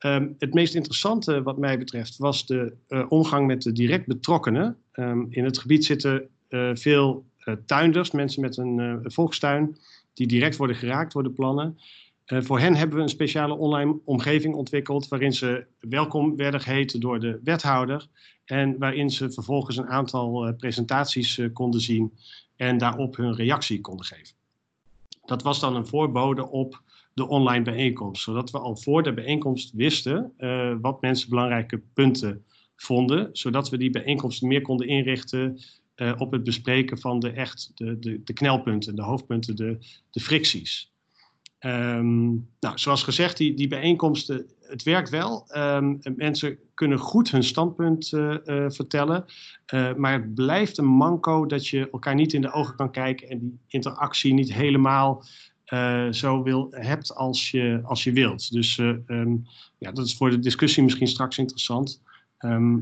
[0.00, 2.76] Um, het meest interessante wat mij betreft was de
[3.08, 4.76] omgang met de direct betrokkenen.
[4.92, 6.28] Um, in het gebied zitten
[6.74, 7.24] veel
[7.66, 9.76] tuinders, mensen met een volkstuin,
[10.14, 11.78] die direct worden geraakt door de plannen.
[12.26, 17.20] voor hen hebben we een speciale online omgeving ontwikkeld waarin ze welkom werden geheten door
[17.20, 18.06] de wethouder
[18.44, 22.12] en waarin ze vervolgens een aantal presentaties konden zien
[22.56, 24.34] en daarop hun reactie konden geven.
[25.24, 26.82] Dat was dan een voorbode op
[27.16, 32.44] de online bijeenkomst, zodat we al voor de bijeenkomst wisten uh, wat mensen belangrijke punten
[32.76, 35.58] vonden, zodat we die bijeenkomst meer konden inrichten
[35.96, 39.78] uh, op het bespreken van de echt de, de, de knelpunten, de hoofdpunten, de,
[40.10, 40.92] de fricties.
[41.60, 45.44] Um, nou, zoals gezegd, die, die bijeenkomsten, het werkt wel.
[45.56, 48.36] Um, mensen kunnen goed hun standpunt uh,
[48.68, 49.24] vertellen.
[49.96, 53.38] Maar het blijft een manco dat je elkaar niet in de ogen kan kijken en
[53.38, 55.24] die interactie niet helemaal
[56.10, 58.52] zo wil, hebt als je, als je wilt.
[58.52, 59.46] Dus um,
[59.78, 62.00] ja, dat is voor de discussie misschien straks interessant.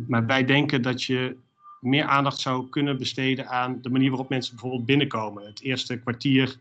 [0.06, 1.36] maar wij denken dat je
[1.80, 5.46] meer aandacht zou kunnen besteden aan de manier waarop mensen bijvoorbeeld binnenkomen.
[5.46, 6.56] Het eerste kwartier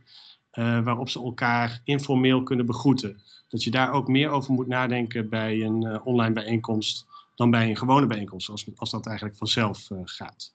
[0.53, 3.21] uh, waarop ze elkaar informeel kunnen begroeten.
[3.49, 7.05] Dat je daar ook meer over moet nadenken bij een uh, online bijeenkomst
[7.35, 10.53] dan bij een gewone bijeenkomst, als, als dat eigenlijk vanzelf uh, gaat.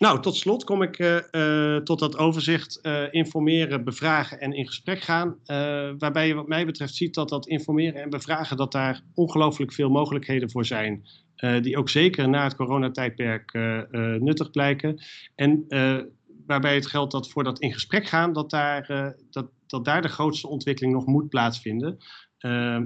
[0.00, 0.96] Nou, tot slot kom ik
[1.84, 5.36] tot dat overzicht informeren, bevragen en in gesprek gaan.
[5.98, 9.90] waarbij je wat mij betreft ziet dat dat informeren en bevragen, dat daar ongelooflijk veel
[9.90, 11.06] mogelijkheden voor zijn.
[11.60, 13.52] die ook zeker na het coronatijdperk
[14.20, 15.02] nuttig blijken.
[15.34, 15.64] En
[16.46, 20.08] waarbij het geldt dat voor dat in gesprek gaan, dat daar, dat, dat daar de
[20.08, 21.98] grootste ontwikkeling nog moet plaatsvinden.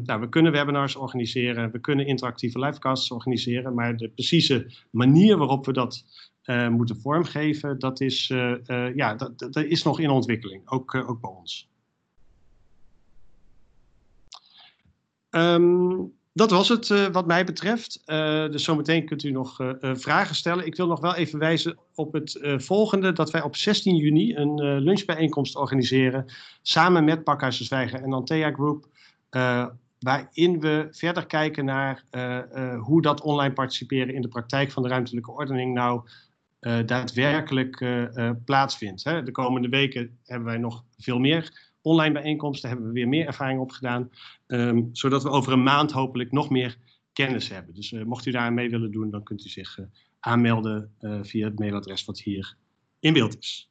[0.03, 5.67] Nou, we kunnen webinars organiseren, we kunnen interactieve livecasts organiseren, maar de precieze manier waarop
[5.67, 6.05] we dat
[6.45, 8.27] uh, moeten vormgeven, dat is,
[8.95, 11.69] ja, dat, dat, is nog in ontwikkeling, ook, ook bij ons.
[15.31, 18.03] Um, dat was het wat mij betreft.
[18.07, 20.67] Uh, dus zometeen kunt u nog vragen stellen.
[20.67, 24.79] Ik wil nog wel even wijzen op het volgende: dat wij op 16 juni een
[24.79, 26.25] lunchbijeenkomst organiseren.
[26.63, 28.87] Samen met Pakhuis Zwijgen en Antea Group.
[29.99, 32.05] waarin we verder kijken naar
[32.79, 36.03] hoe dat online participeren in de praktijk van de ruimtelijke ordening nou
[36.87, 37.85] daadwerkelijk
[38.45, 39.05] plaatsvindt.
[39.05, 39.23] Hè.
[39.23, 43.61] De komende weken hebben wij nog veel meer online bijeenkomsten hebben we weer meer ervaring
[43.61, 44.11] opgedaan.
[44.47, 46.77] Um, zodat we over een maand hopelijk nog meer
[47.13, 47.75] kennis hebben.
[47.75, 49.79] Dus mocht u daar mee willen doen, dan kunt u zich
[50.21, 52.57] aanmelden via het mailadres wat hier
[53.01, 53.71] in beeld is.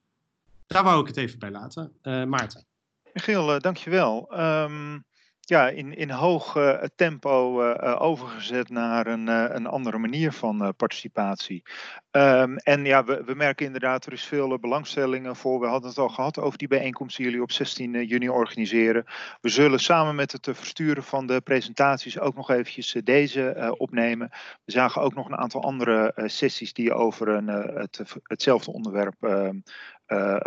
[0.68, 1.92] Daar wou ik het even bij laten.
[2.04, 2.66] Maarten.
[3.14, 4.40] Michiel, dankjewel.
[4.40, 5.06] Um,
[5.46, 11.64] ja, in, in hoog uh, tempo uh, overgezet naar een, een andere manier van participatie.
[12.12, 15.60] Um, en ja, we, we merken inderdaad, er is veel belangstelling voor.
[15.60, 19.06] We hadden het al gehad over die bijeenkomst die jullie op 16 juni organiseren.
[19.42, 24.30] We zullen samen met het versturen van de presentaties ook nog eventjes deze opnemen.
[24.66, 29.60] We zagen ook nog een aantal andere sessies die over een, het, hetzelfde onderwerp ehm,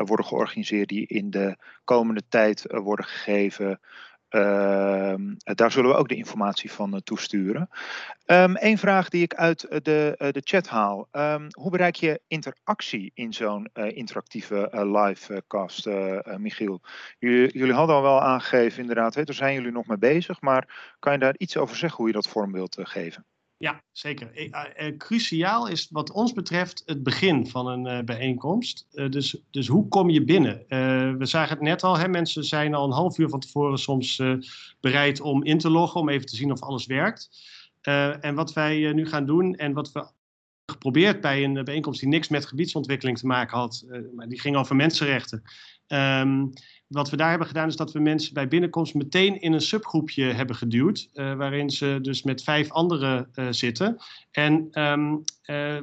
[0.06, 3.80] worden georganiseerd, die in de komende tijd worden gegeven.
[4.30, 7.68] Uh, daar zullen we ook de informatie van uh, toesturen.
[8.54, 11.08] Eén vraag die ik uit uh, de, uh, de chat haal.
[11.12, 15.86] Um, hoe bereik je interactie in zo'n interactieve livecast,
[16.36, 16.80] Michiel?
[17.18, 20.40] Jullie, jullie, hadden al wel aangegeven, inderdaad, hè, daar zijn jullie nog mee bezig.
[20.40, 23.24] Maar kan je daar iets over zeggen hoe je dat vorm wilt geven?
[23.58, 24.48] Ja, zeker.
[24.48, 28.86] Uh, cruciaal is wat ons betreft het begin van een uh, bijeenkomst.
[29.10, 30.64] Dus, dus hoe kom je binnen?
[31.18, 34.22] we zagen het net al, hè, mensen zijn al een half uur van tevoren soms
[34.80, 37.30] bereid om in te loggen, om even te zien of alles werkt.
[38.20, 40.06] en wat wij nu gaan doen en wat we
[40.86, 44.76] geprobeerd bij een bijeenkomst die niks met gebiedsontwikkeling te maken had, maar die ging over
[44.76, 45.42] mensenrechten.
[45.88, 46.52] Um,
[46.86, 50.24] wat we daar hebben gedaan is dat we mensen bij binnenkomst meteen in een subgroepje
[50.24, 53.96] hebben geduwd, uh, waarin ze dus met vijf anderen uh, zitten.
[54.30, 55.24] En um,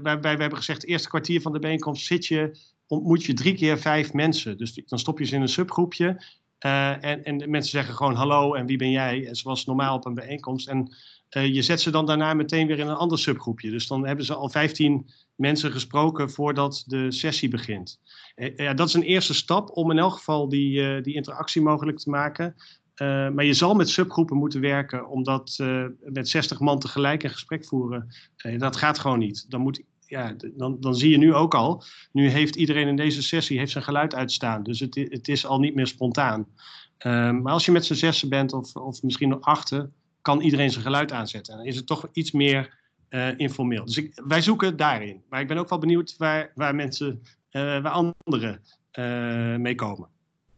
[0.02, 3.56] waarbij we hebben gezegd, het eerste kwartier van de bijeenkomst zit je, ontmoet je drie
[3.56, 4.58] keer vijf mensen.
[4.58, 6.24] Dus dan stop je ze in een subgroepje
[6.60, 10.14] en, en de mensen zeggen gewoon hallo en wie ben jij, zoals normaal op een
[10.14, 10.68] bijeenkomst.
[10.68, 10.96] En
[11.42, 13.72] je zet ze dan daarna meteen weer in een ander subgroepje.
[13.72, 18.00] Dus dan hebben ze al 15 mensen gesproken voordat de sessie begint.
[18.36, 21.62] Eh, ja, dat is een eerste stap om in elk geval die, uh, die interactie
[21.62, 22.56] mogelijk te maken.
[23.34, 25.58] Maar je zal met subgroepen moeten werken, omdat
[26.00, 28.08] met 60 man tegelijk een gesprek voeren,
[28.58, 29.46] dat gaat gewoon niet.
[29.50, 33.24] Dan, moet, ja, dan, dan zie je nu ook al, nu heeft iedereen in deze
[33.24, 34.64] sessie heeft zijn geluid uitstaan.
[34.64, 36.48] Dus het, het is al niet meer spontaan.
[37.04, 40.84] maar als je met z'n zessen bent, of, of misschien nog achten, kan iedereen zijn
[40.84, 41.54] geluid aanzetten.
[41.54, 42.82] En dan is het toch iets meer
[43.38, 43.86] informeel.
[43.86, 45.24] Dus ik, wij zoeken daarin.
[45.30, 47.22] Maar ik ben ook wel benieuwd waar, waar mensen
[47.54, 48.62] uh, waar anderen
[49.00, 50.10] uh, mee komen.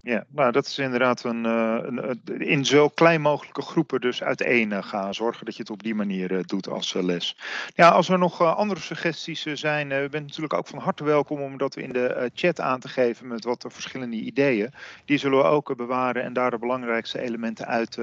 [0.05, 4.71] Ja, nou dat is inderdaad een, uh, een, in zo klein mogelijke groepen dus uiteen
[4.71, 5.13] uh, gaan.
[5.13, 7.37] Zorgen dat je het op die manier uh, doet als les.
[7.75, 11.57] Ja, als er nog andere suggesties zijn, u bent natuurlijk ook van harte welkom om
[11.57, 14.73] dat in de chat aan te geven met wat verschillende ideeën.
[15.05, 17.99] Die zullen we ook bewaren en daar de belangrijkste elementen uit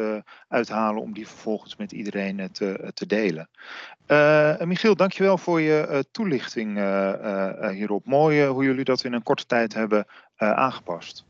[0.48, 3.48] uithalen om die vervolgens met iedereen te, te delen.
[4.66, 6.76] Michiel, dankjewel voor je toelichting
[7.70, 8.06] hierop.
[8.06, 11.24] Mooi hoe jullie dat in een korte tijd hebben aangepast.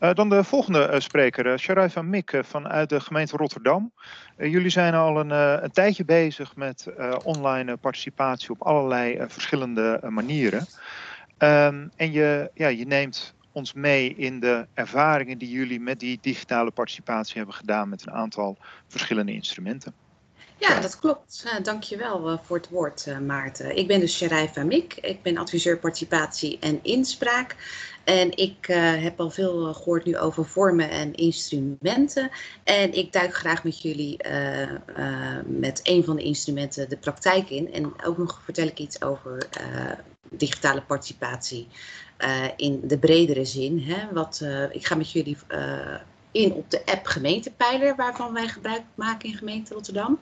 [0.00, 3.92] Uh, dan de volgende uh, spreker, uh, Sharifa Mik vanuit de gemeente Rotterdam.
[4.36, 5.30] jullie zijn al een,
[5.64, 6.86] een tijdje bezig met
[7.24, 10.66] online participatie op allerlei verschillende manieren.
[11.38, 16.18] Um, en je, ja, je neemt ons mee in de ervaringen die jullie met die
[16.20, 18.56] digitale participatie hebben gedaan met een aantal
[18.86, 19.94] verschillende instrumenten.
[20.58, 21.44] Ja, dat klopt.
[21.46, 23.76] Uh, dankjewel uh, voor het woord, uh, Maarten.
[23.76, 24.94] Ik ben dus Sharifa Mik.
[24.94, 27.56] Ik ben adviseur participatie en inspraak.
[28.04, 28.66] En ik
[29.00, 32.30] heb al veel gehoord nu over vormen en instrumenten.
[32.64, 34.16] En ik duik graag met jullie
[35.46, 37.72] met een van de instrumenten de praktijk in.
[37.72, 39.48] En ook nog vertel ik iets over
[40.30, 41.68] digitale participatie
[42.56, 43.80] in de bredere zin.
[43.80, 44.12] Hè?
[44.12, 45.36] Wat, ik ga met jullie
[46.36, 50.18] in op de app Gemeentepijler, waarvan wij gebruik maken in gemeente Rotterdam.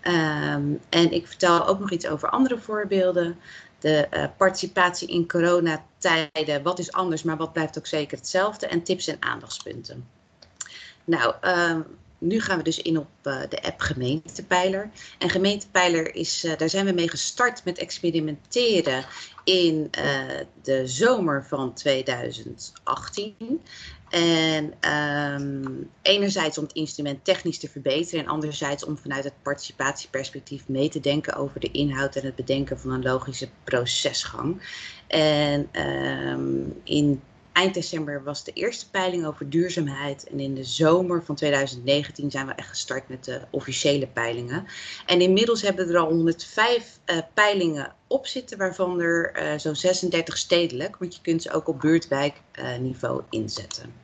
[0.00, 3.38] Ehm, en ik vertel ook nog iets over andere voorbeelden.
[3.78, 8.66] De uh, participatie in coronatijden, wat is anders, maar wat blijft ook zeker hetzelfde.
[8.66, 10.08] En tips en aandachtspunten.
[11.04, 11.76] Nou, uh,
[12.18, 14.90] nu gaan we dus in op uh, de app Gemeentepijler.
[15.18, 19.04] En Gemeentepijler is, uh, daar zijn we mee gestart met experimenteren
[19.44, 19.90] in
[20.62, 23.60] de zomer van 2018.
[24.12, 30.68] En um, enerzijds om het instrument technisch te verbeteren en anderzijds om vanuit het participatieperspectief
[30.68, 34.62] mee te denken over de inhoud en het bedenken van een logische procesgang.
[35.06, 37.22] En um, in
[37.52, 40.28] eind december was de eerste peiling over duurzaamheid.
[40.28, 44.66] En in de zomer van 2019 zijn we echt gestart met de officiële peilingen.
[45.06, 49.58] En inmiddels hebben we er al 105 uh, eh, peilingen op zitten, waarvan er uh,
[49.58, 50.96] zo'n 36 stedelijk.
[50.96, 54.01] Want je kunt ze ook op buurtwijkniveau uh, inzetten.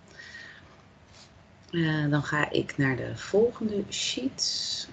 [1.70, 4.88] Uh, dan ga ik naar de volgende sheet.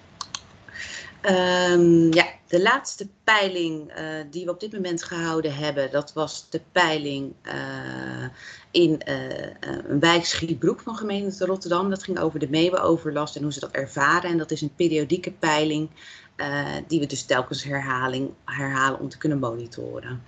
[1.22, 6.50] Um, ja, de laatste peiling uh, die we op dit moment gehouden hebben, dat was
[6.50, 8.28] de peiling uh,
[8.70, 9.00] in
[9.60, 11.90] een wijk Schiebroek van gemeente Rotterdam.
[11.90, 14.30] Dat ging over de meeuwenoverlast en hoe ze dat ervaren.
[14.30, 15.90] En dat is een periodieke peiling
[16.86, 20.22] die we dus telkens herhaling, herhalen om te kunnen monitoren.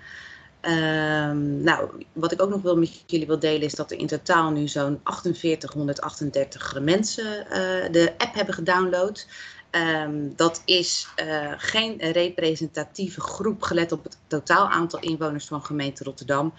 [0.63, 4.07] Um, nou, wat ik ook nog wil met jullie wil delen is dat er in
[4.07, 7.53] totaal nu zo'n 4838 mensen uh,
[7.93, 9.27] de app hebben gedownload.
[9.71, 16.05] Um, dat is uh, geen representatieve groep gelet op het totaal aantal inwoners van gemeente
[16.05, 16.53] Rotterdam.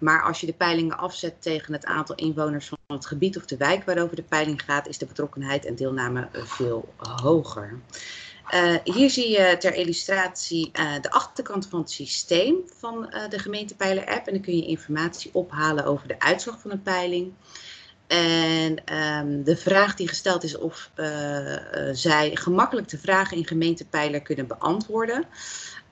[0.00, 3.56] Maar als je de peilingen afzet tegen het aantal inwoners van het gebied of de
[3.56, 7.80] wijk waarover de peiling gaat, is de betrokkenheid en deelname veel hoger.
[8.50, 13.38] Uh, hier zie je ter illustratie uh, de achterkant van het systeem van uh, de
[13.38, 14.26] gemeentepeiler app.
[14.26, 17.32] En dan kun je informatie ophalen over de uitslag van een peiling.
[18.06, 20.90] En um, de vraag die gesteld is of
[21.92, 25.24] zij gemakkelijk de vragen in gemeentepeiler kunnen beantwoorden.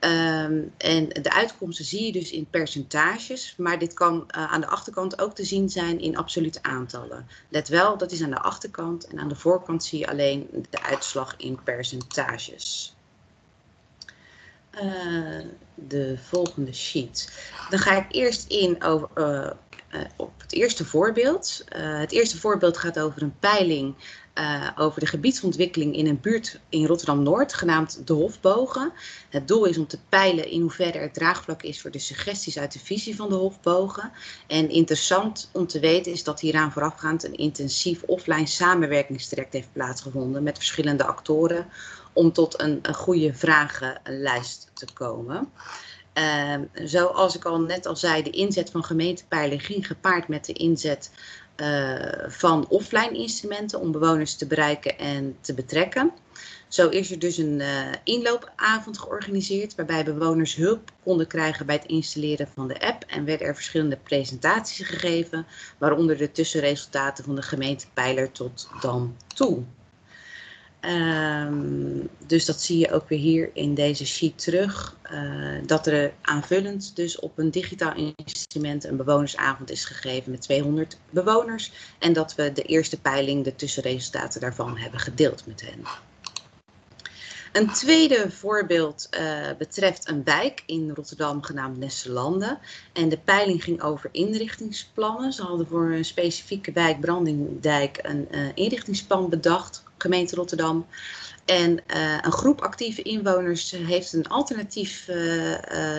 [0.03, 4.67] Um, en de uitkomsten zie je dus in percentages, maar dit kan uh, aan de
[4.67, 7.27] achterkant ook te zien zijn in absolute aantallen.
[7.49, 10.81] Let wel, dat is aan de achterkant en aan de voorkant zie je alleen de
[10.81, 12.95] uitslag in percentages.
[14.83, 17.49] Uh, de volgende sheet.
[17.69, 19.51] Dan ga ik eerst in over, uh,
[20.15, 21.63] op het eerste voorbeeld.
[21.75, 23.95] het eerste voorbeeld gaat over een peiling
[24.39, 28.91] uh, over de gebiedsontwikkeling in een buurt in Rotterdam-Noord, genaamd de Hofbogen.
[29.29, 32.73] Het doel is om te peilen in hoeverre er draagvlak is voor de suggesties uit
[32.73, 34.11] de visie van de Hofbogen.
[34.47, 40.43] En interessant om te weten is dat hieraan voorafgaand een intensief offline samenwerkingstraject heeft plaatsgevonden
[40.43, 41.67] met verschillende actoren
[42.13, 45.51] om tot een, goede vragenlijst te komen.
[46.17, 50.53] Uh, zoals ik al net al zei, de inzet van gemeentepeilen ging gepaard met de
[50.53, 51.11] inzet
[52.27, 56.11] van offline instrumenten om bewoners te bereiken en te betrekken.
[56.67, 61.85] Zo is er dus een uh, inloopavond georganiseerd waarbij bewoners hulp konden krijgen bij het
[61.85, 65.45] installeren van de app en werden er verschillende presentaties gegeven,
[65.77, 69.63] waaronder de tussenresultaten van de gemeentepeiler tot dan toe.
[70.85, 74.97] Um, dus dat zie je ook weer hier in deze sheet terug.
[75.11, 80.99] Uh, dat er aanvullend dus op een digitaal instrument een bewonersavond is gegeven met 200
[81.09, 81.71] bewoners.
[81.99, 85.83] En dat we de eerste peiling, de tussenresultaten daarvan hebben gedeeld met hen.
[87.53, 92.59] Een tweede voorbeeld uh, betreft een wijk in Rotterdam genaamd Nesselanden.
[92.93, 95.33] En de peiling ging over inrichtingsplannen.
[95.33, 100.85] Ze hadden voor een specifieke wijk, Brandingdijk, een uh, inrichtingsplan bedacht, gemeente Rotterdam.
[101.45, 105.07] En uh, een groep actieve inwoners heeft een alternatief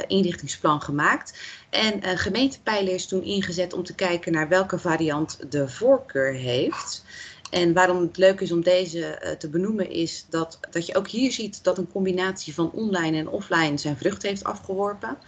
[0.06, 1.38] inrichtingsplan gemaakt.
[1.70, 7.04] En gemeentepeiler is toen ingezet om te kijken naar welke variant de voorkeur heeft.
[7.50, 11.32] En waarom het leuk is om deze te benoemen is dat, dat je ook hier
[11.32, 15.18] ziet dat een combinatie van online en offline zijn vrucht heeft afgeworpen.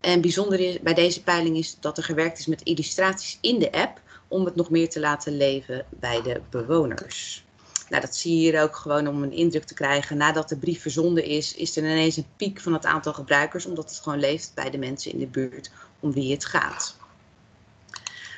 [0.00, 3.72] En bijzonder is, bij deze peiling is dat er gewerkt is met illustraties in de
[3.72, 7.44] app om het nog meer te laten leven bij de bewoners.
[7.88, 10.16] Nou, dat zie je hier ook gewoon om een indruk te krijgen.
[10.16, 13.90] Nadat de brief verzonden is, is er ineens een piek van het aantal gebruikers, omdat
[13.90, 15.70] het gewoon leeft bij de mensen in de buurt
[16.00, 16.96] om wie het gaat.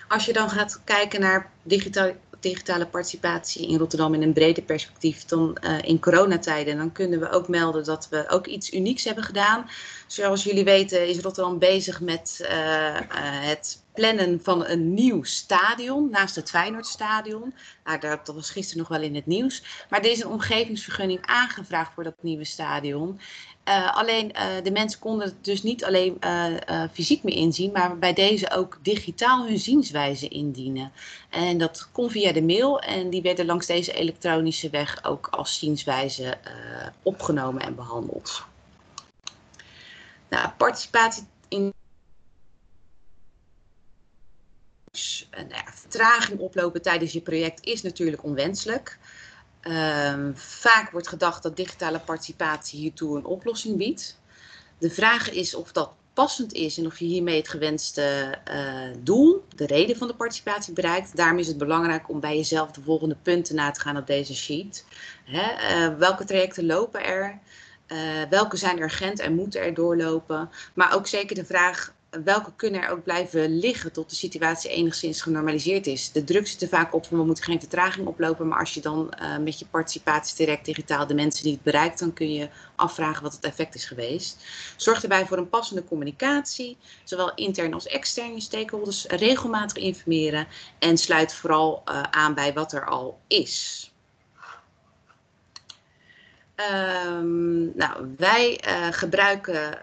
[0.09, 1.51] Als je dan gaat kijken naar
[2.41, 7.31] digitale participatie in Rotterdam in een breder perspectief dan uh, in coronatijden, dan kunnen we
[7.31, 9.71] ook melden dat we ook iets unieks hebben gedaan.
[10.07, 13.01] Zoals jullie weten is Rotterdam bezig met uh, uh,
[13.49, 17.55] het plannen van een nieuw stadion naast het Feyenoordstadion.
[17.85, 19.63] Nou, dat was gisteren nog wel in het nieuws.
[19.89, 23.21] Maar er is een omgevingsvergunning aangevraagd voor dat nieuwe stadion.
[23.69, 27.99] Uh, alleen uh, de mensen konden het dus niet alleen uh, fysiek meer inzien, maar
[27.99, 30.93] bij deze ook digitaal hun zienswijze indienen.
[31.29, 35.59] En dat kon via de mail en die werden langs deze elektronische weg ook als
[35.59, 36.39] zienswijze
[37.03, 38.45] opgenomen en behandeld.
[40.29, 41.73] Nou, participatie in
[45.49, 48.99] ja, vertraging oplopen tijdens je project is natuurlijk onwenselijk.
[49.63, 54.19] Um, vaak wordt gedacht dat digitale participatie hiertoe een oplossing biedt.
[54.79, 59.45] De vraag is of dat passend is en of je hiermee het gewenste uh, doel,
[59.57, 61.17] de reden van de participatie bereikt.
[61.17, 64.35] Daarom is het belangrijk om bij jezelf de volgende punten na te gaan op deze
[64.35, 64.85] sheet.
[65.25, 65.53] Hè,
[65.89, 67.39] uh, welke trajecten lopen er?
[67.87, 67.99] Uh,
[68.31, 70.51] welke zijn urgent en moeten er doorlopen?
[70.75, 75.23] Maar ook zeker de vraag welke kunnen er ook blijven liggen tot de situatie enigszins
[75.23, 76.13] genormaliseerd is.
[76.13, 78.81] De druk zit er vaak op van we moeten geen vertraging oplopen, maar als je
[78.81, 82.49] dan uh, met je participatie direct digitaal de mensen die het bereikt, dan kun je
[82.77, 84.45] afvragen wat het effect is geweest.
[84.77, 90.47] Zorg erbij voor een passende communicatie, zowel intern als extern je stakeholders regelmatig informeren
[90.79, 93.85] en sluit vooral uh, aan bij wat er al is.
[97.07, 99.79] Um, nou, wij uh, gebruiken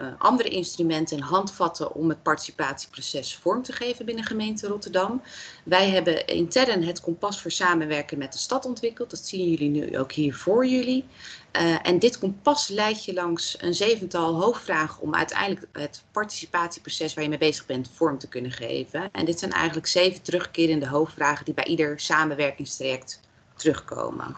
[0.00, 5.22] uh, andere instrumenten en handvatten om het participatieproces vorm te geven binnen gemeente Rotterdam.
[5.64, 9.10] Wij hebben intern het kompas voor samenwerken met de stad ontwikkeld.
[9.10, 11.04] Dat zien jullie nu ook hier voor jullie.
[11.60, 17.24] Uh, en dit kompas leidt je langs een zevental hoofdvragen om uiteindelijk het participatieproces waar
[17.24, 19.10] je mee bezig bent vorm te kunnen geven.
[19.10, 23.20] En dit zijn eigenlijk zeven terugkerende hoofdvragen die bij ieder samenwerkingstraject
[23.56, 24.36] terugkomen.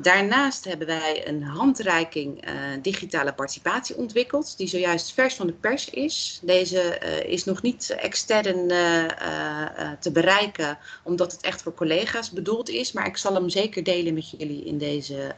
[0.00, 5.90] Daarnaast hebben wij een handreiking uh, digitale participatie ontwikkeld, die zojuist vers van de pers
[5.90, 6.40] is.
[6.42, 12.68] Deze uh, is nog niet extern uh, te bereiken, omdat het echt voor collega's bedoeld
[12.68, 12.92] is.
[12.92, 15.34] Maar ik zal hem zeker delen met jullie in, deze,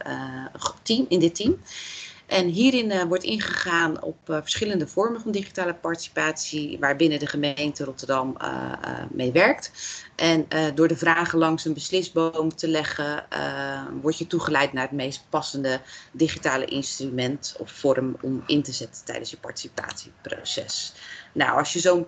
[0.83, 1.61] team, in dit team.
[2.31, 7.83] En hierin uh, wordt ingegaan op uh, verschillende vormen van digitale participatie, waarbinnen de gemeente
[7.83, 9.71] Rotterdam uh, mee werkt.
[10.15, 13.25] En door de vragen langs een beslisboom te leggen,
[14.01, 19.05] word je toegeleid naar het meest passende digitale instrument of vorm om in te zetten
[19.05, 20.93] tijdens je participatieproces.
[21.33, 22.07] Nou, als je zo'n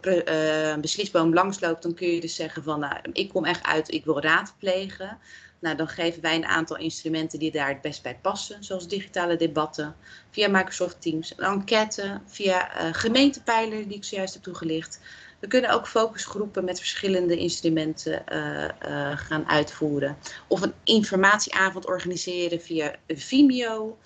[0.82, 4.22] beslisboom langsloopt, dan kun je dus zeggen van, nou, ik kom echt uit, ik wil
[4.22, 5.18] raadplegen.
[5.64, 9.36] Nou, dan geven wij een aantal instrumenten die daar het best bij passen, zoals digitale
[9.36, 9.96] debatten,
[10.32, 15.00] via Microsoft Teams, een enquête, via uh, die ik zojuist heb toegelicht.
[15.40, 20.18] We kunnen ook focusgroepen met verschillende instrumenten uh, uh, gaan uitvoeren.
[20.48, 23.98] Of een informatieavond organiseren via Vimeo.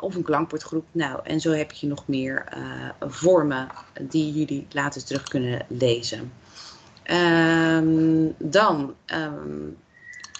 [0.00, 0.86] of een klankbordgroep.
[0.92, 2.44] Nou, en zo heb je nog meer
[3.00, 3.68] vormen
[4.00, 6.32] die jullie later terug kunnen lezen.
[7.10, 9.76] Um, dan um,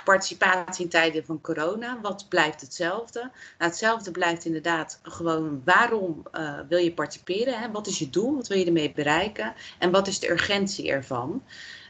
[0.05, 2.00] participatie in tijden van corona.
[2.00, 3.20] Wat blijft hetzelfde?
[3.20, 7.59] Nou, hetzelfde blijft inderdaad gewoon waarom uh, wil je participeren?
[7.59, 7.70] Hè?
[7.70, 8.36] Wat is je doel?
[8.36, 9.55] Wat wil je ermee bereiken?
[9.78, 11.42] En wat is de urgentie ervan?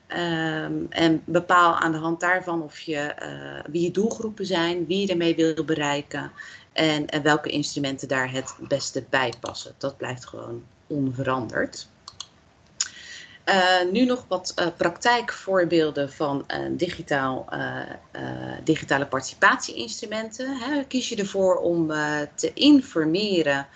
[0.09, 5.01] Um, en bepaal aan de hand daarvan of je, uh, wie je doelgroepen zijn, wie
[5.01, 6.33] je ermee wil bereiken
[6.73, 9.75] en, en welke instrumenten daar het beste bij passen.
[9.79, 11.89] Dat blijft gewoon onveranderd.
[13.45, 17.49] Uh, nu nog wat uh, praktijkvoorbeelden van uh, digitaal,
[18.65, 20.57] digitale participatieinstrumenten.
[20.57, 20.85] Hè.
[20.85, 21.89] Kies je ervoor om
[22.35, 23.67] te informeren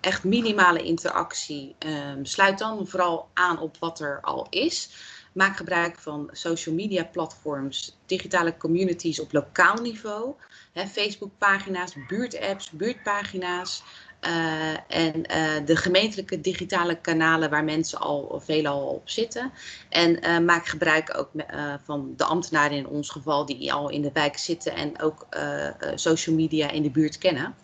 [0.00, 1.74] echt minimale interactie.
[1.78, 4.90] Ehm, sluit dan vooral aan op wat er al is.
[5.32, 10.34] Maak gebruik van social media platforms, digitale communities op lokaal niveau.
[10.74, 13.82] Facebookpagina's, buurtapps, buurtpagina's.
[14.26, 19.52] Uh, en uh, de gemeentelijke digitale kanalen waar mensen al veelal op zitten.
[19.88, 21.30] En uh, maak gebruik ook
[21.84, 25.26] van de ambtenaren in ons geval die al in de wijk zitten en ook
[25.94, 27.54] social media in de buurt kennen.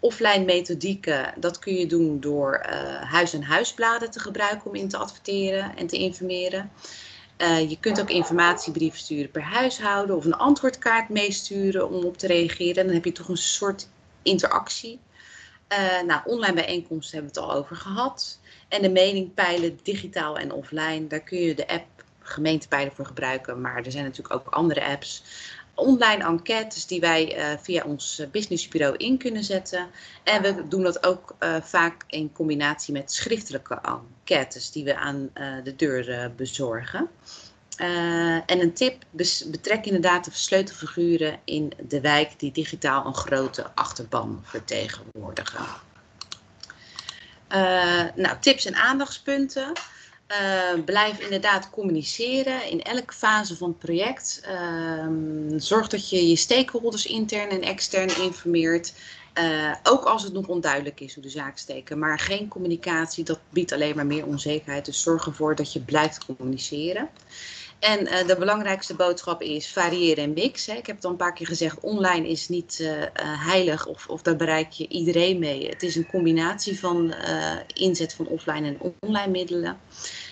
[0.00, 2.66] Offline methodieken, dat kun je doen door
[3.00, 6.70] huis- en huisbladen te gebruiken om in te adverteren en te informeren.
[7.68, 12.84] Je kunt ook informatiebrieven sturen per huishouden of een antwoordkaart meesturen om op te reageren.
[12.84, 13.88] Dan heb je toch een soort
[14.22, 14.98] interactie.
[15.72, 18.38] Uh, nou, online bijeenkomsten hebben we het al over gehad.
[18.68, 21.06] En de mening peilen digitaal en offline.
[21.06, 21.86] Daar kun je de app
[22.18, 23.60] gemeentepeilen voor gebruiken.
[23.60, 25.24] Maar er zijn natuurlijk ook andere apps.
[25.74, 29.86] Online enquêtes die wij uh, via ons businessbureau in kunnen zetten.
[30.24, 35.30] En we doen dat ook uh, vaak in combinatie met schriftelijke enquêtes die we aan
[35.64, 37.08] de deur bezorgen.
[37.80, 39.02] Uh, en een tip,
[39.46, 45.64] betrek inderdaad de sleutelfiguren in de wijk die digitaal een grote achterban vertegenwoordigen.
[47.52, 49.72] Uh, nou, tips en aandachtspunten.
[50.28, 54.40] Uh, blijf inderdaad communiceren in elke fase van het project.
[54.44, 58.92] Ehm, zorg dat je je stakeholders intern en extern informeert.
[59.82, 61.98] ook als het nog onduidelijk is hoe de zaak steken.
[61.98, 64.84] Maar geen communicatie, dat biedt alleen maar meer onzekerheid.
[64.84, 67.08] Dus zorg ervoor dat je blijft communiceren.
[67.80, 70.66] En uh, de belangrijkste boodschap is variëren en mix.
[70.66, 70.74] Hè.
[70.74, 74.06] Ik heb het al een paar keer gezegd, online is niet uh, uh, heilig of,
[74.08, 75.68] of daar bereik je iedereen mee.
[75.68, 77.14] Het is een combinatie van
[77.74, 79.78] inzet van offline en online middelen.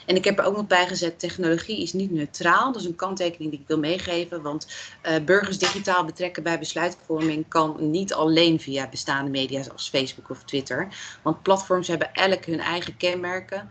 [0.06, 2.72] En ik heb er ook nog bij gezet, technologie is niet neutraal.
[2.72, 4.42] Dat is een kanttekening die ik wil meegeven.
[4.42, 4.66] Want
[5.24, 10.88] burgers digitaal betrekken bij besluitvorming kan niet alleen via bestaande media zoals Facebook of Twitter.
[11.22, 13.68] Want platforms hebben elk hun eigen kenmerken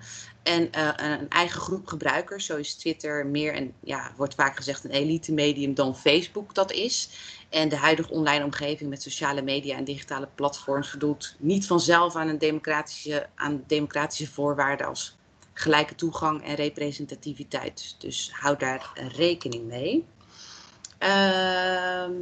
[0.47, 2.45] en uh, een eigen groep gebruikers.
[2.45, 6.71] Zo is Twitter meer en ja, wordt vaak gezegd een elite medium dan Facebook dat
[6.71, 7.09] is.
[7.49, 12.27] En de huidige online omgeving met sociale media en digitale platforms voldoet niet vanzelf aan
[12.27, 15.17] een democratische, aan democratische voorwaarden als
[15.53, 17.95] gelijke toegang en representativiteit.
[17.97, 20.05] Dus hou daar rekening mee.
[20.97, 22.13] Ehm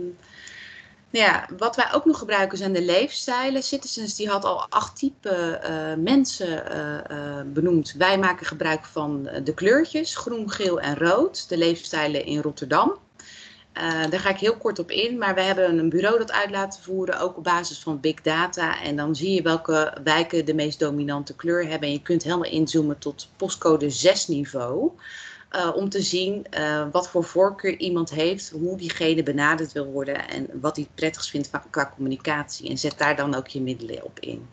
[1.20, 3.63] ja, wat wij ook nog gebruiken zijn de leefstijlen.
[3.63, 7.93] Citizens die had al acht typen uh, mensen uh, uh, benoemd.
[7.97, 11.49] Wij maken gebruik van de kleurtjes, groen, geel en rood.
[11.49, 12.97] De leefstijlen in Rotterdam.
[14.09, 16.84] daar ga ik heel kort op in, maar we hebben een bureau dat uit laten
[16.84, 18.82] voeren, ook op basis van big data.
[18.82, 21.88] En dan zie je welke wijken de meest dominante kleur hebben.
[21.88, 24.91] En je kunt helemaal inzoomen tot postcode 6 niveau.
[25.56, 30.28] Uh, om te zien uh, wat voor voorkeur iemand heeft, hoe diegene benaderd wil worden
[30.28, 32.70] en wat hij het prettigst vindt qua communicatie.
[32.70, 34.47] En zet daar dan ook je middelen op in.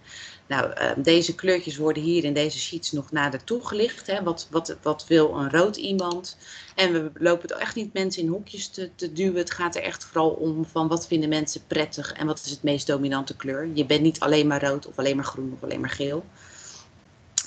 [0.46, 4.07] Nou, uh, deze kleurtjes worden hier in deze sheets nog nader toegelicht.
[4.07, 4.22] Hè.
[4.22, 6.36] Wat, wat, wat wil een rood iemand?
[6.74, 9.36] En we lopen het echt niet mensen in hoekjes te, te duwen.
[9.36, 12.62] Het gaat er echt vooral om van wat vinden mensen prettig en wat is het
[12.62, 13.68] meest dominante kleur.
[13.74, 16.24] Je bent niet alleen maar rood of alleen maar groen of alleen maar geel.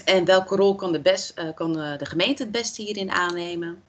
[0.04, 3.84] En welke rol kan de, best, uh, kan de gemeente het beste hierin aannemen?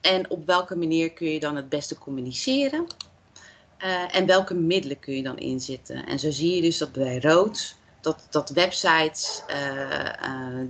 [0.00, 2.86] En op welke manier kun je dan het beste communiceren?
[3.84, 6.06] Uh, en welke middelen kun je dan inzetten?
[6.06, 9.42] En zo zie je dus dat bij rood dat, dat websites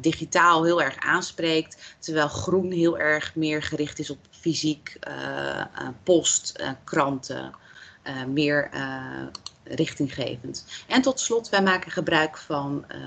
[0.01, 4.99] digitaal heel erg aanspreekt, terwijl groen heel erg meer gericht is op fysiek,
[6.03, 7.55] post, kranten,
[8.27, 8.71] meer
[9.69, 10.65] richtinggevend.
[10.87, 12.99] En tot slot, wij maken gebruik van uh,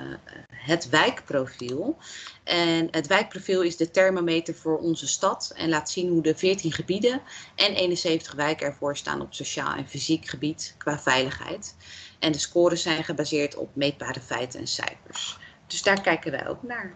[0.56, 1.98] het wijkprofiel.
[2.44, 6.72] En het wijkprofiel is de thermometer voor onze stad en laat zien hoe de 14
[6.72, 7.22] gebieden
[7.56, 11.76] en 71 wijken ervoor staan op sociaal en fysiek gebied qua veiligheid.
[12.20, 15.38] En de scores zijn gebaseerd op meetbare feiten en cijfers.
[15.68, 16.96] Dus daar kijken wij ook naar.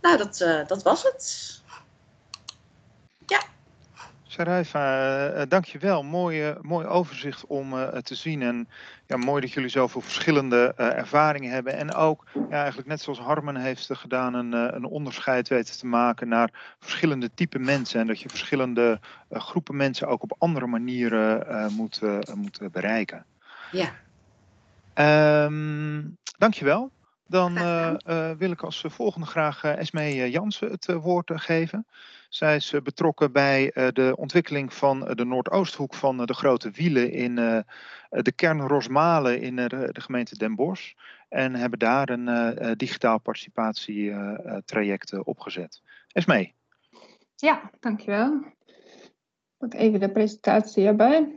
[0.00, 1.60] Nou, dat, uh, dat was het.
[3.26, 3.42] Ja.
[4.30, 6.02] Saraiva, uh, dankjewel.
[6.02, 8.42] Mooi, uh, mooi overzicht om te zien.
[8.42, 8.68] En
[9.06, 11.76] ja, mooi dat jullie zoveel verschillende ervaringen hebben.
[11.76, 16.28] En ook, ja, eigenlijk net zoals Harmen heeft gedaan, een, een onderscheid weten te maken
[16.28, 18.00] naar verschillende typen mensen.
[18.00, 19.00] En dat je verschillende
[19.30, 22.00] groepen mensen ook op andere manieren moet,
[22.34, 23.24] moet bereiken.
[23.72, 23.92] Ja.
[25.44, 26.90] Um, dankjewel.
[27.26, 27.54] Dan
[28.38, 31.86] wil ik als volgende graag Esmee Jansen het woord geven.
[32.30, 37.34] Zij is betrokken bij de ontwikkeling van de Noordoosthoek van de Grote Wielen in
[38.08, 40.92] de kern Rosmalen in de gemeente Den Bosch.
[41.28, 45.82] En hebben daar een digitaal participatietraject opgezet.
[46.12, 46.54] Esmee.
[47.36, 48.44] Ja, dankjewel.
[49.58, 51.34] Pak even de presentatie erbij.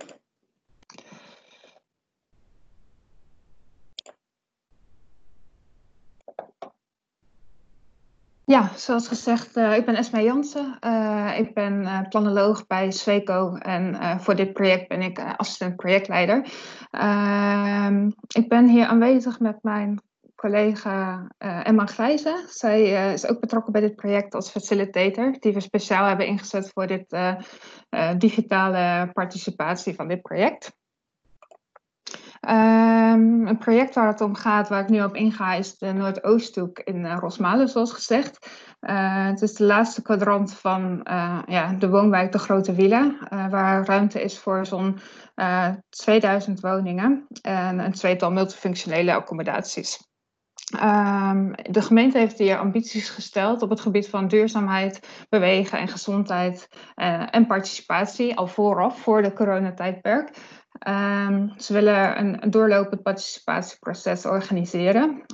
[8.45, 10.77] Ja, zoals gezegd, uh, ik ben Esma Jansen.
[10.81, 16.47] Uh, ik ben uh, planoloog bij Sweco en voor dit project ben ik assistent projectleider.
[16.91, 20.01] Ehm, ik ben hier aanwezig met mijn
[20.35, 22.43] collega Emma Grijze.
[22.47, 26.87] Zij is ook betrokken bij dit project als facilitator, die we speciaal hebben ingezet voor
[26.87, 27.17] dit
[28.17, 30.71] digitale participatie van dit project.
[32.49, 36.79] Um, een project waar het om gaat, waar ik nu op inga, is de Noordoosthoek
[36.79, 38.49] in uh, Rosmalen, zoals gezegd.
[38.81, 43.85] Uh, het is de laatste kwadrant van uh, ja, de woonwijk De Grote Wielen, waar
[43.85, 44.99] ruimte is voor zo'n
[45.89, 50.11] 2000 woningen en een tweetal multifunctionele accommodaties.
[50.83, 56.67] Um, de gemeente heeft hier ambities gesteld op het gebied van duurzaamheid, bewegen en gezondheid
[57.29, 60.29] en participatie al vooraf, voor de coronatijdperk.
[60.87, 65.25] Um, ze willen een, doorlopend participatieproces organiseren.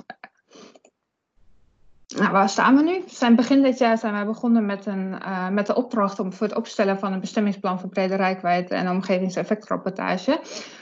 [2.07, 3.03] Nou, waar staan we nu?
[3.07, 6.47] Zijn begin dit jaar zijn we begonnen met, een, uh, met de opdracht om voor
[6.47, 10.41] het opstellen van een bestemmingsplan voor brede rijkwijde en omgevingseffectrapportage.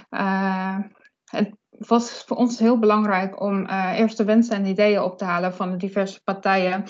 [0.09, 0.77] Uh,
[1.25, 5.25] het was voor ons heel belangrijk om uh, eerst de wensen en ideeën op te
[5.25, 6.83] halen van de diverse partijen.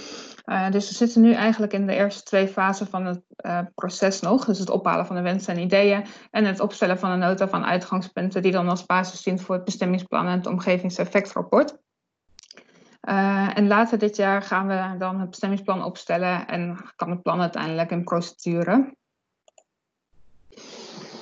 [0.45, 4.19] Uh, dus we zitten nu eigenlijk in de eerste twee fasen van het uh, proces
[4.19, 4.45] nog.
[4.45, 7.65] Dus het ophalen van de wensen en ideeën en het opstellen van een nota van
[7.65, 11.77] uitgangspunten die dan als basis dient voor het bestemmingsplan en het omgevingseffectrapport.
[13.53, 17.91] en later dit jaar gaan we dan het bestemmingsplan opstellen en kan het plan uiteindelijk
[17.91, 18.95] in procedure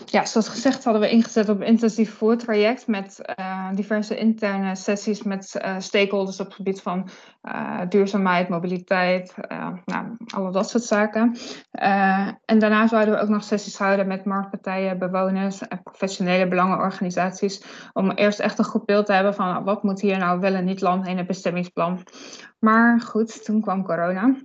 [0.06, 5.24] ja, zoals gezegd hadden we ingezet op een intensief voortraject met uh, diverse interne sessies
[5.24, 7.10] met uh, stakeholders op het gebied van
[7.44, 9.36] uh, duurzaamheid, mobiliteit,
[9.86, 11.38] nou, alle dat soort zaken.
[12.46, 17.64] en daarna zouden we ook nog sessies houden met marktpartijen, bewoners en professionele belangenorganisaties.
[17.94, 20.66] Om eerst echt een goed beeld te hebben van wat moet hier nou wel en
[20.66, 22.04] niet landen in het bestemmingsplan.
[22.60, 24.36] Maar goed, toen kwam corona.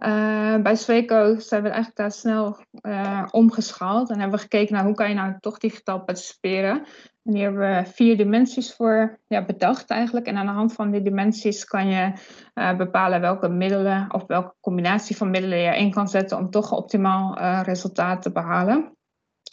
[0.00, 4.84] Uh, bij Sweco zijn we eigenlijk daar snel uh, omgeschaald en hebben we gekeken naar
[4.84, 6.84] hoe kan je nou toch digitaal participeren.
[7.22, 10.26] En hier hebben we vier dimensies voor ja, bedacht eigenlijk.
[10.26, 12.12] En aan de hand van die dimensies kan je
[12.54, 16.72] uh, bepalen welke middelen of welke combinatie van middelen je in kan zetten om toch
[16.72, 18.96] optimaal resultaat te behalen.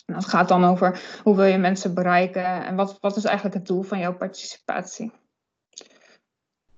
[0.06, 3.56] En dat gaat dan over hoe wil je mensen bereiken en wat, wat is eigenlijk
[3.56, 5.12] het doel van jouw participatie.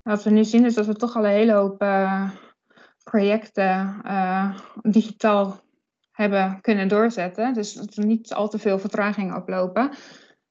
[0.03, 1.81] Wat we nu zien is dat we toch al een hele hoop
[3.09, 5.59] projecten uh, digitaal
[6.11, 7.53] hebben kunnen doorzetten.
[7.53, 9.91] Dus dat er niet al te veel vertraging oplopen.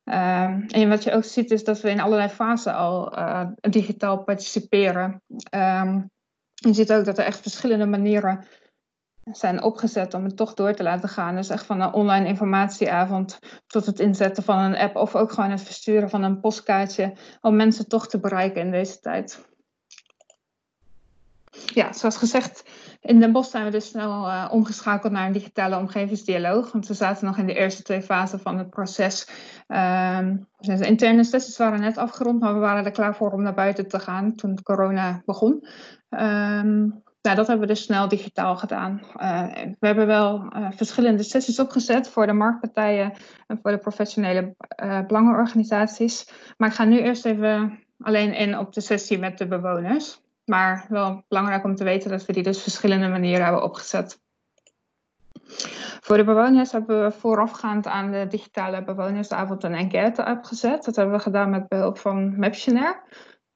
[0.04, 4.22] Uh, en wat je ook ziet is dat we in allerlei fasen al uh, digitaal
[4.22, 5.22] participeren.
[5.54, 6.10] Um,
[6.54, 8.44] je ziet ook dat er echt verschillende manieren
[9.32, 11.34] zijn opgezet om het toch door te laten gaan.
[11.34, 15.50] Dus echt van een online informatieavond tot het inzetten van een app of ook gewoon
[15.50, 19.47] het versturen van een postkaartje om mensen toch te bereiken in deze tijd
[21.64, 22.64] ja, zoals gezegd,
[23.00, 26.72] in Den Bosch zijn we dus snel uh, omgeschakeld naar een digitale omgevingsdialoog.
[26.72, 29.28] Want we zaten nog in de eerste twee fasen van het proces.
[29.68, 33.42] Um, dus de interne sessies waren net afgerond, maar we waren er klaar voor om
[33.42, 35.66] naar buiten te gaan toen corona begon.
[36.10, 39.00] Um, dat hebben we dus snel digitaal gedaan.
[39.16, 39.46] Uh,
[39.78, 43.12] we hebben wel uh, verschillende sessies opgezet voor de marktpartijen
[43.46, 44.54] en voor de professionele
[45.06, 46.30] belangenorganisaties.
[46.56, 50.20] Maar ik ga nu eerst even alleen in op de sessie met de bewoners.
[50.48, 54.20] Maar wel belangrijk om te weten dat we die dus verschillende manieren hebben opgezet.
[56.00, 60.84] Voor de bewoners hebben we voorafgaand aan de digitale bewonersavond een enquête opgezet.
[60.84, 63.00] Dat hebben we gedaan met behulp van Maptionaire.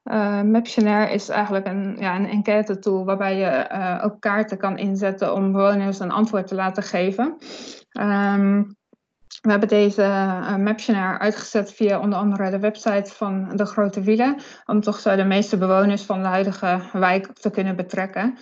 [0.05, 4.79] Uh, Maptionaire is eigenlijk een, ja, een enquête tool waarbij je uh, ook kaarten kan
[4.79, 7.37] inzetten om bewoners een antwoord te laten geven.
[8.01, 8.77] Um,
[9.43, 10.03] we hebben deze
[10.89, 14.37] uh, uitgezet via onder andere de website van de Grote Wielen,
[14.67, 18.39] om toch zo de meeste bewoners van de huidige wijk te kunnen betrekken.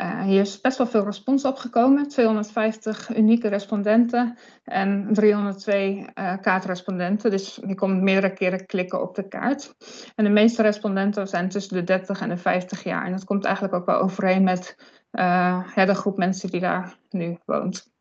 [0.00, 7.30] Uh, hier is best wel veel respons opgekomen, 250 unieke respondenten en 302 uh, kaartrespondenten.
[7.30, 9.74] Dus je komt meerdere keren klikken op de kaart.
[10.14, 13.04] En de meeste respondenten zijn tussen de 30 en de 50 jaar.
[13.04, 14.76] En dat komt eigenlijk ook wel overeen met
[15.10, 17.93] de groep mensen die daar nu woont.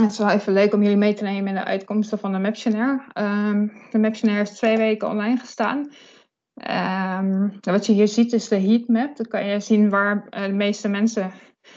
[0.00, 2.38] Het is wel even leuk om jullie mee te nemen in de uitkomsten van de
[2.38, 3.02] Maptionaire.
[3.14, 5.92] Um, de Maptionaire is twee weken online gestaan.
[7.20, 9.16] Um, wat je hier ziet is de heatmap.
[9.16, 11.32] Dan kan je zien waar uh, de meeste mensen...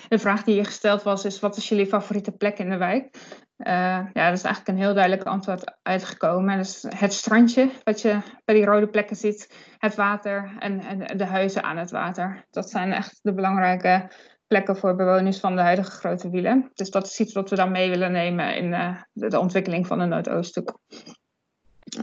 [0.07, 3.17] De vraag die hier gesteld was is, wat is jullie favoriete plek in de wijk?
[3.57, 3.67] Uh,
[4.13, 6.57] ja, dat is eigenlijk een heel duidelijk antwoord uitgekomen.
[6.57, 11.25] Dus het strandje, wat je bij die rode plekken ziet, het water en, en de
[11.25, 12.45] huizen aan het water.
[12.51, 14.09] Dat zijn echt de belangrijke
[14.47, 16.71] plekken voor bewoners van de huidige grote wielen.
[16.73, 19.87] Dus dat is iets wat we dan mee willen nemen in uh, de, de, ontwikkeling
[19.87, 20.79] van de Noordoosthoek.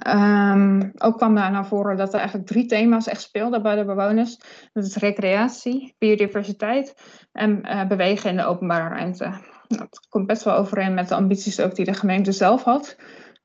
[0.06, 3.84] Um, ook kwam daar naar voren dat er eigenlijk drie thema's echt speelden bij de
[3.84, 4.38] bewoners.
[4.72, 6.94] Dat is recreatie, biodiversiteit
[7.32, 9.32] en uh, bewegen in de openbare ruimte.
[9.68, 12.96] Dat komt best wel overeen met de ambities ook die de gemeente zelf had.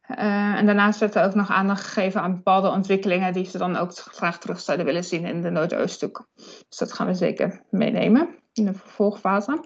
[0.09, 3.75] Uh, en daarnaast werd er ook nog aandacht gegeven aan bepaalde ontwikkelingen die ze dan
[3.75, 6.27] ook graag terug zouden willen zien in de Noordoosthoek.
[6.67, 9.63] Dus dat gaan we zeker meenemen in de vervolgfase.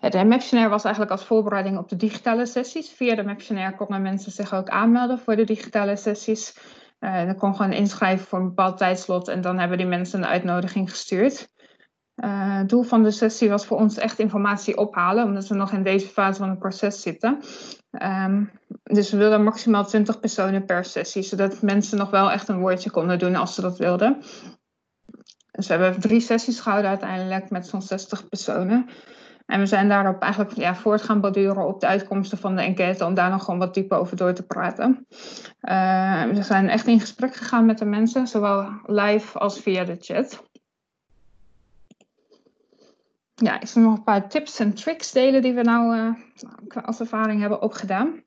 [0.00, 2.90] De Maptionaire was eigenlijk als voorbereiding op de digitale sessies.
[2.90, 6.56] Via de Maptionaire konden mensen zich ook aanmelden voor de digitale sessies.
[7.00, 10.28] Uh, dan kon gewoon inschrijven voor een bepaald tijdslot en dan hebben die mensen een
[10.28, 11.48] uitnodiging gestuurd.
[12.24, 15.72] Uh, het doel van de sessie was voor ons echt informatie ophalen, omdat we nog
[15.72, 17.42] in deze fase van het proces zitten.
[18.02, 18.50] Um,
[18.82, 22.90] dus we wilden maximaal 20 personen per sessie, zodat mensen nog wel echt een woordje
[22.90, 24.22] konden doen als ze dat wilden.
[25.58, 28.88] Dus we hebben drie sessies gehouden uiteindelijk met zo'n 60 personen.
[29.46, 33.04] En we zijn daarop eigenlijk ja, voort gaan borduren op de uitkomsten van de enquête
[33.04, 35.06] om daar nog gewoon wat dieper over door te praten.
[35.62, 39.96] Uh, we zijn echt in gesprek gegaan met de mensen, zowel live als via de
[40.00, 40.42] chat.
[43.34, 47.00] Ja, ik zal nog een paar tips en tricks delen die we nou uh, als
[47.00, 48.22] ervaring hebben opgedaan.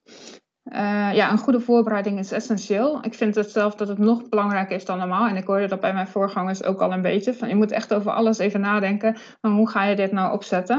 [0.63, 2.99] Uh, ja, een goede voorbereiding is essentieel.
[3.01, 5.27] Ik vind het zelf dat het nog belangrijker is dan normaal.
[5.27, 7.33] En ik hoorde dat bij mijn voorgangers ook al een beetje.
[7.33, 9.17] Van, je moet echt over alles even nadenken.
[9.41, 10.77] Van hoe ga je dit nou opzetten?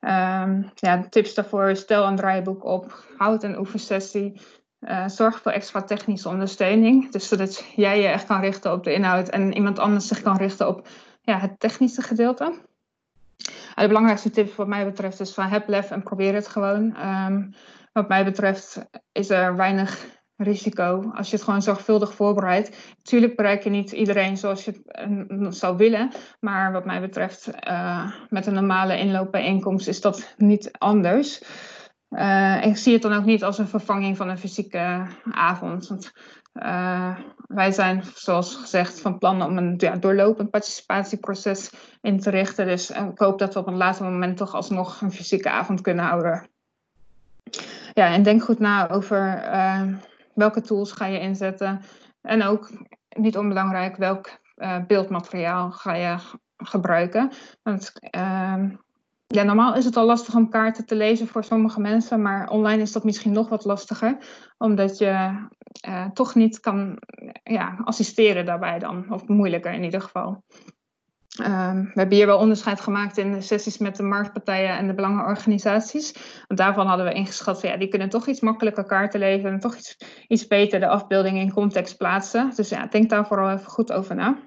[0.00, 3.04] Um, ja, tips daarvoor, stel een draaiboek op.
[3.16, 4.40] Houd een oefensessie.
[4.80, 7.10] Uh, zorg voor extra technische ondersteuning.
[7.10, 9.28] Dus zodat jij je echt kan richten op de inhoud.
[9.28, 10.88] En iemand anders zich kan richten op
[11.20, 12.52] ja, het technische gedeelte.
[13.74, 16.96] de belangrijkste tip wat mij betreft is van heb lef en probeer het gewoon.
[17.06, 17.54] Um,
[17.96, 22.94] wat mij betreft is er weinig risico als je het gewoon zorgvuldig voorbereidt.
[22.96, 24.82] Natuurlijk bereik je niet iedereen zoals je
[25.28, 30.70] het zou willen, maar wat mij betreft uh, met een normale inloopbijeenkomst is dat niet
[30.78, 31.42] anders.
[32.10, 35.88] Uh, ik zie het dan ook niet als een vervanging van een fysieke avond.
[35.88, 36.12] Want,
[37.46, 41.70] wij zijn, zoals gezegd, van plan om een ja, doorlopend participatieproces
[42.00, 42.66] in te richten.
[42.66, 46.04] Dus ik hoop dat we op een later moment toch alsnog een fysieke avond kunnen
[46.04, 46.48] houden.
[47.92, 49.82] Ja, en denk goed na over uh,
[50.34, 51.80] welke tools ga je inzetten.
[52.20, 52.70] En ook,
[53.08, 56.16] niet onbelangrijk, welk uh, beeldmateriaal ga je
[56.56, 57.32] gebruiken.
[57.62, 58.64] Want uh,
[59.26, 62.82] ja, normaal is het al lastig om kaarten te lezen voor sommige mensen, maar online
[62.82, 64.16] is dat misschien nog wat lastiger,
[64.58, 65.46] omdat je
[65.88, 66.98] uh, toch niet kan
[67.42, 70.42] ja, assisteren daarbij dan, of moeilijker in ieder geval.
[71.40, 74.94] Um, we hebben hier wel onderscheid gemaakt in de sessies met de marktpartijen en de
[74.94, 76.12] belangenorganisaties.
[76.46, 79.76] Want daarvan hadden we ingeschat, ja, die kunnen toch iets makkelijker kaarten leveren en toch
[79.76, 79.96] iets,
[80.28, 82.52] iets beter de afbeelding in context plaatsen.
[82.54, 84.38] Dus ja, denk daar vooral even goed over na.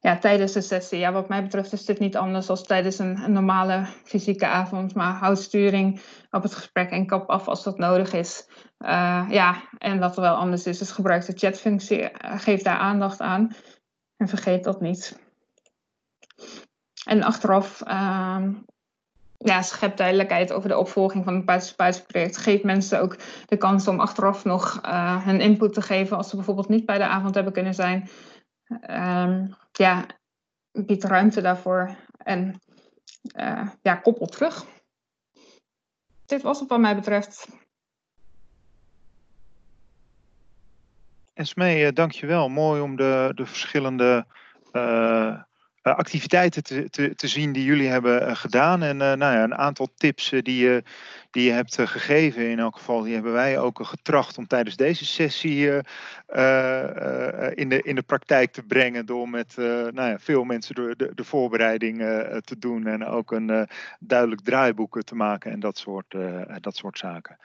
[0.00, 3.22] Ja, tijdens de sessie, ja, wat mij betreft is dit niet anders dan tijdens een,
[3.22, 4.94] een, normale fysieke avond.
[4.94, 8.48] Maar houd sturing op het gesprek en kap af als dat nodig is.
[8.78, 12.00] Uh, ja, en wat er wel anders is, is gebruik de chatfunctie.
[12.00, 13.54] Uh, geef daar aandacht aan.
[14.18, 15.18] En vergeet dat niet.
[17.04, 18.48] En achteraf uh,
[19.38, 22.36] ja, schep duidelijkheid over de opvolging van het participatieproject.
[22.36, 23.16] Geef mensen ook
[23.46, 26.98] de kans om achteraf nog uh, hun input te geven als ze bijvoorbeeld niet bij
[26.98, 28.08] de avond hebben kunnen zijn.
[28.90, 30.06] Um, ja,
[30.72, 32.60] bied ruimte daarvoor en
[33.36, 34.66] uh, ja, koppel terug.
[36.26, 37.48] Dit was het wat mij betreft.
[41.38, 42.48] Esmee, uh, dankjewel.
[42.48, 44.26] Mooi om de, de verschillende
[44.72, 45.40] uh,
[45.82, 48.82] activiteiten te, te, zien die jullie hebben gedaan.
[48.82, 50.82] En nou ja, een aantal tips die, je,
[51.30, 55.04] die je hebt gegeven, in elk geval, die hebben wij ook getracht om tijdens deze
[55.04, 55.66] sessie
[57.54, 59.06] in, de, in de praktijk te brengen.
[59.06, 61.98] Door met nou ja, veel mensen de, de, de voorbereiding
[62.44, 63.68] te doen en ook een
[64.00, 66.14] duidelijk draaiboek te maken en dat soort,
[66.60, 67.38] dat soort zaken.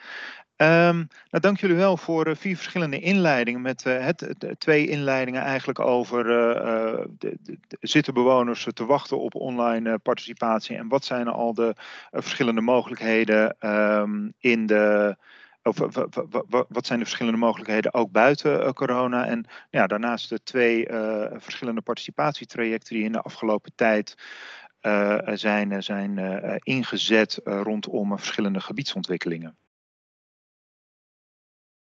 [0.63, 3.61] Um, nou, dank jullie wel voor uh, vier verschillende inleidingen.
[3.61, 9.19] Met uh, het, het, twee inleidingen eigenlijk over uh, de, de, zitten bewoners te wachten
[9.19, 11.75] op online participatie en wat zijn al de
[12.11, 15.15] verschillende mogelijkheden um, in de.
[15.63, 15.77] Of,
[16.69, 19.25] wat zijn de verschillende mogelijkheden ook buiten corona?
[19.25, 20.87] En ja, daarnaast de twee
[21.37, 24.15] verschillende participatietrajecten die in de afgelopen tijd
[25.33, 26.19] zijn, zijn
[26.63, 29.57] ingezet rondom verschillende gebiedsontwikkelingen.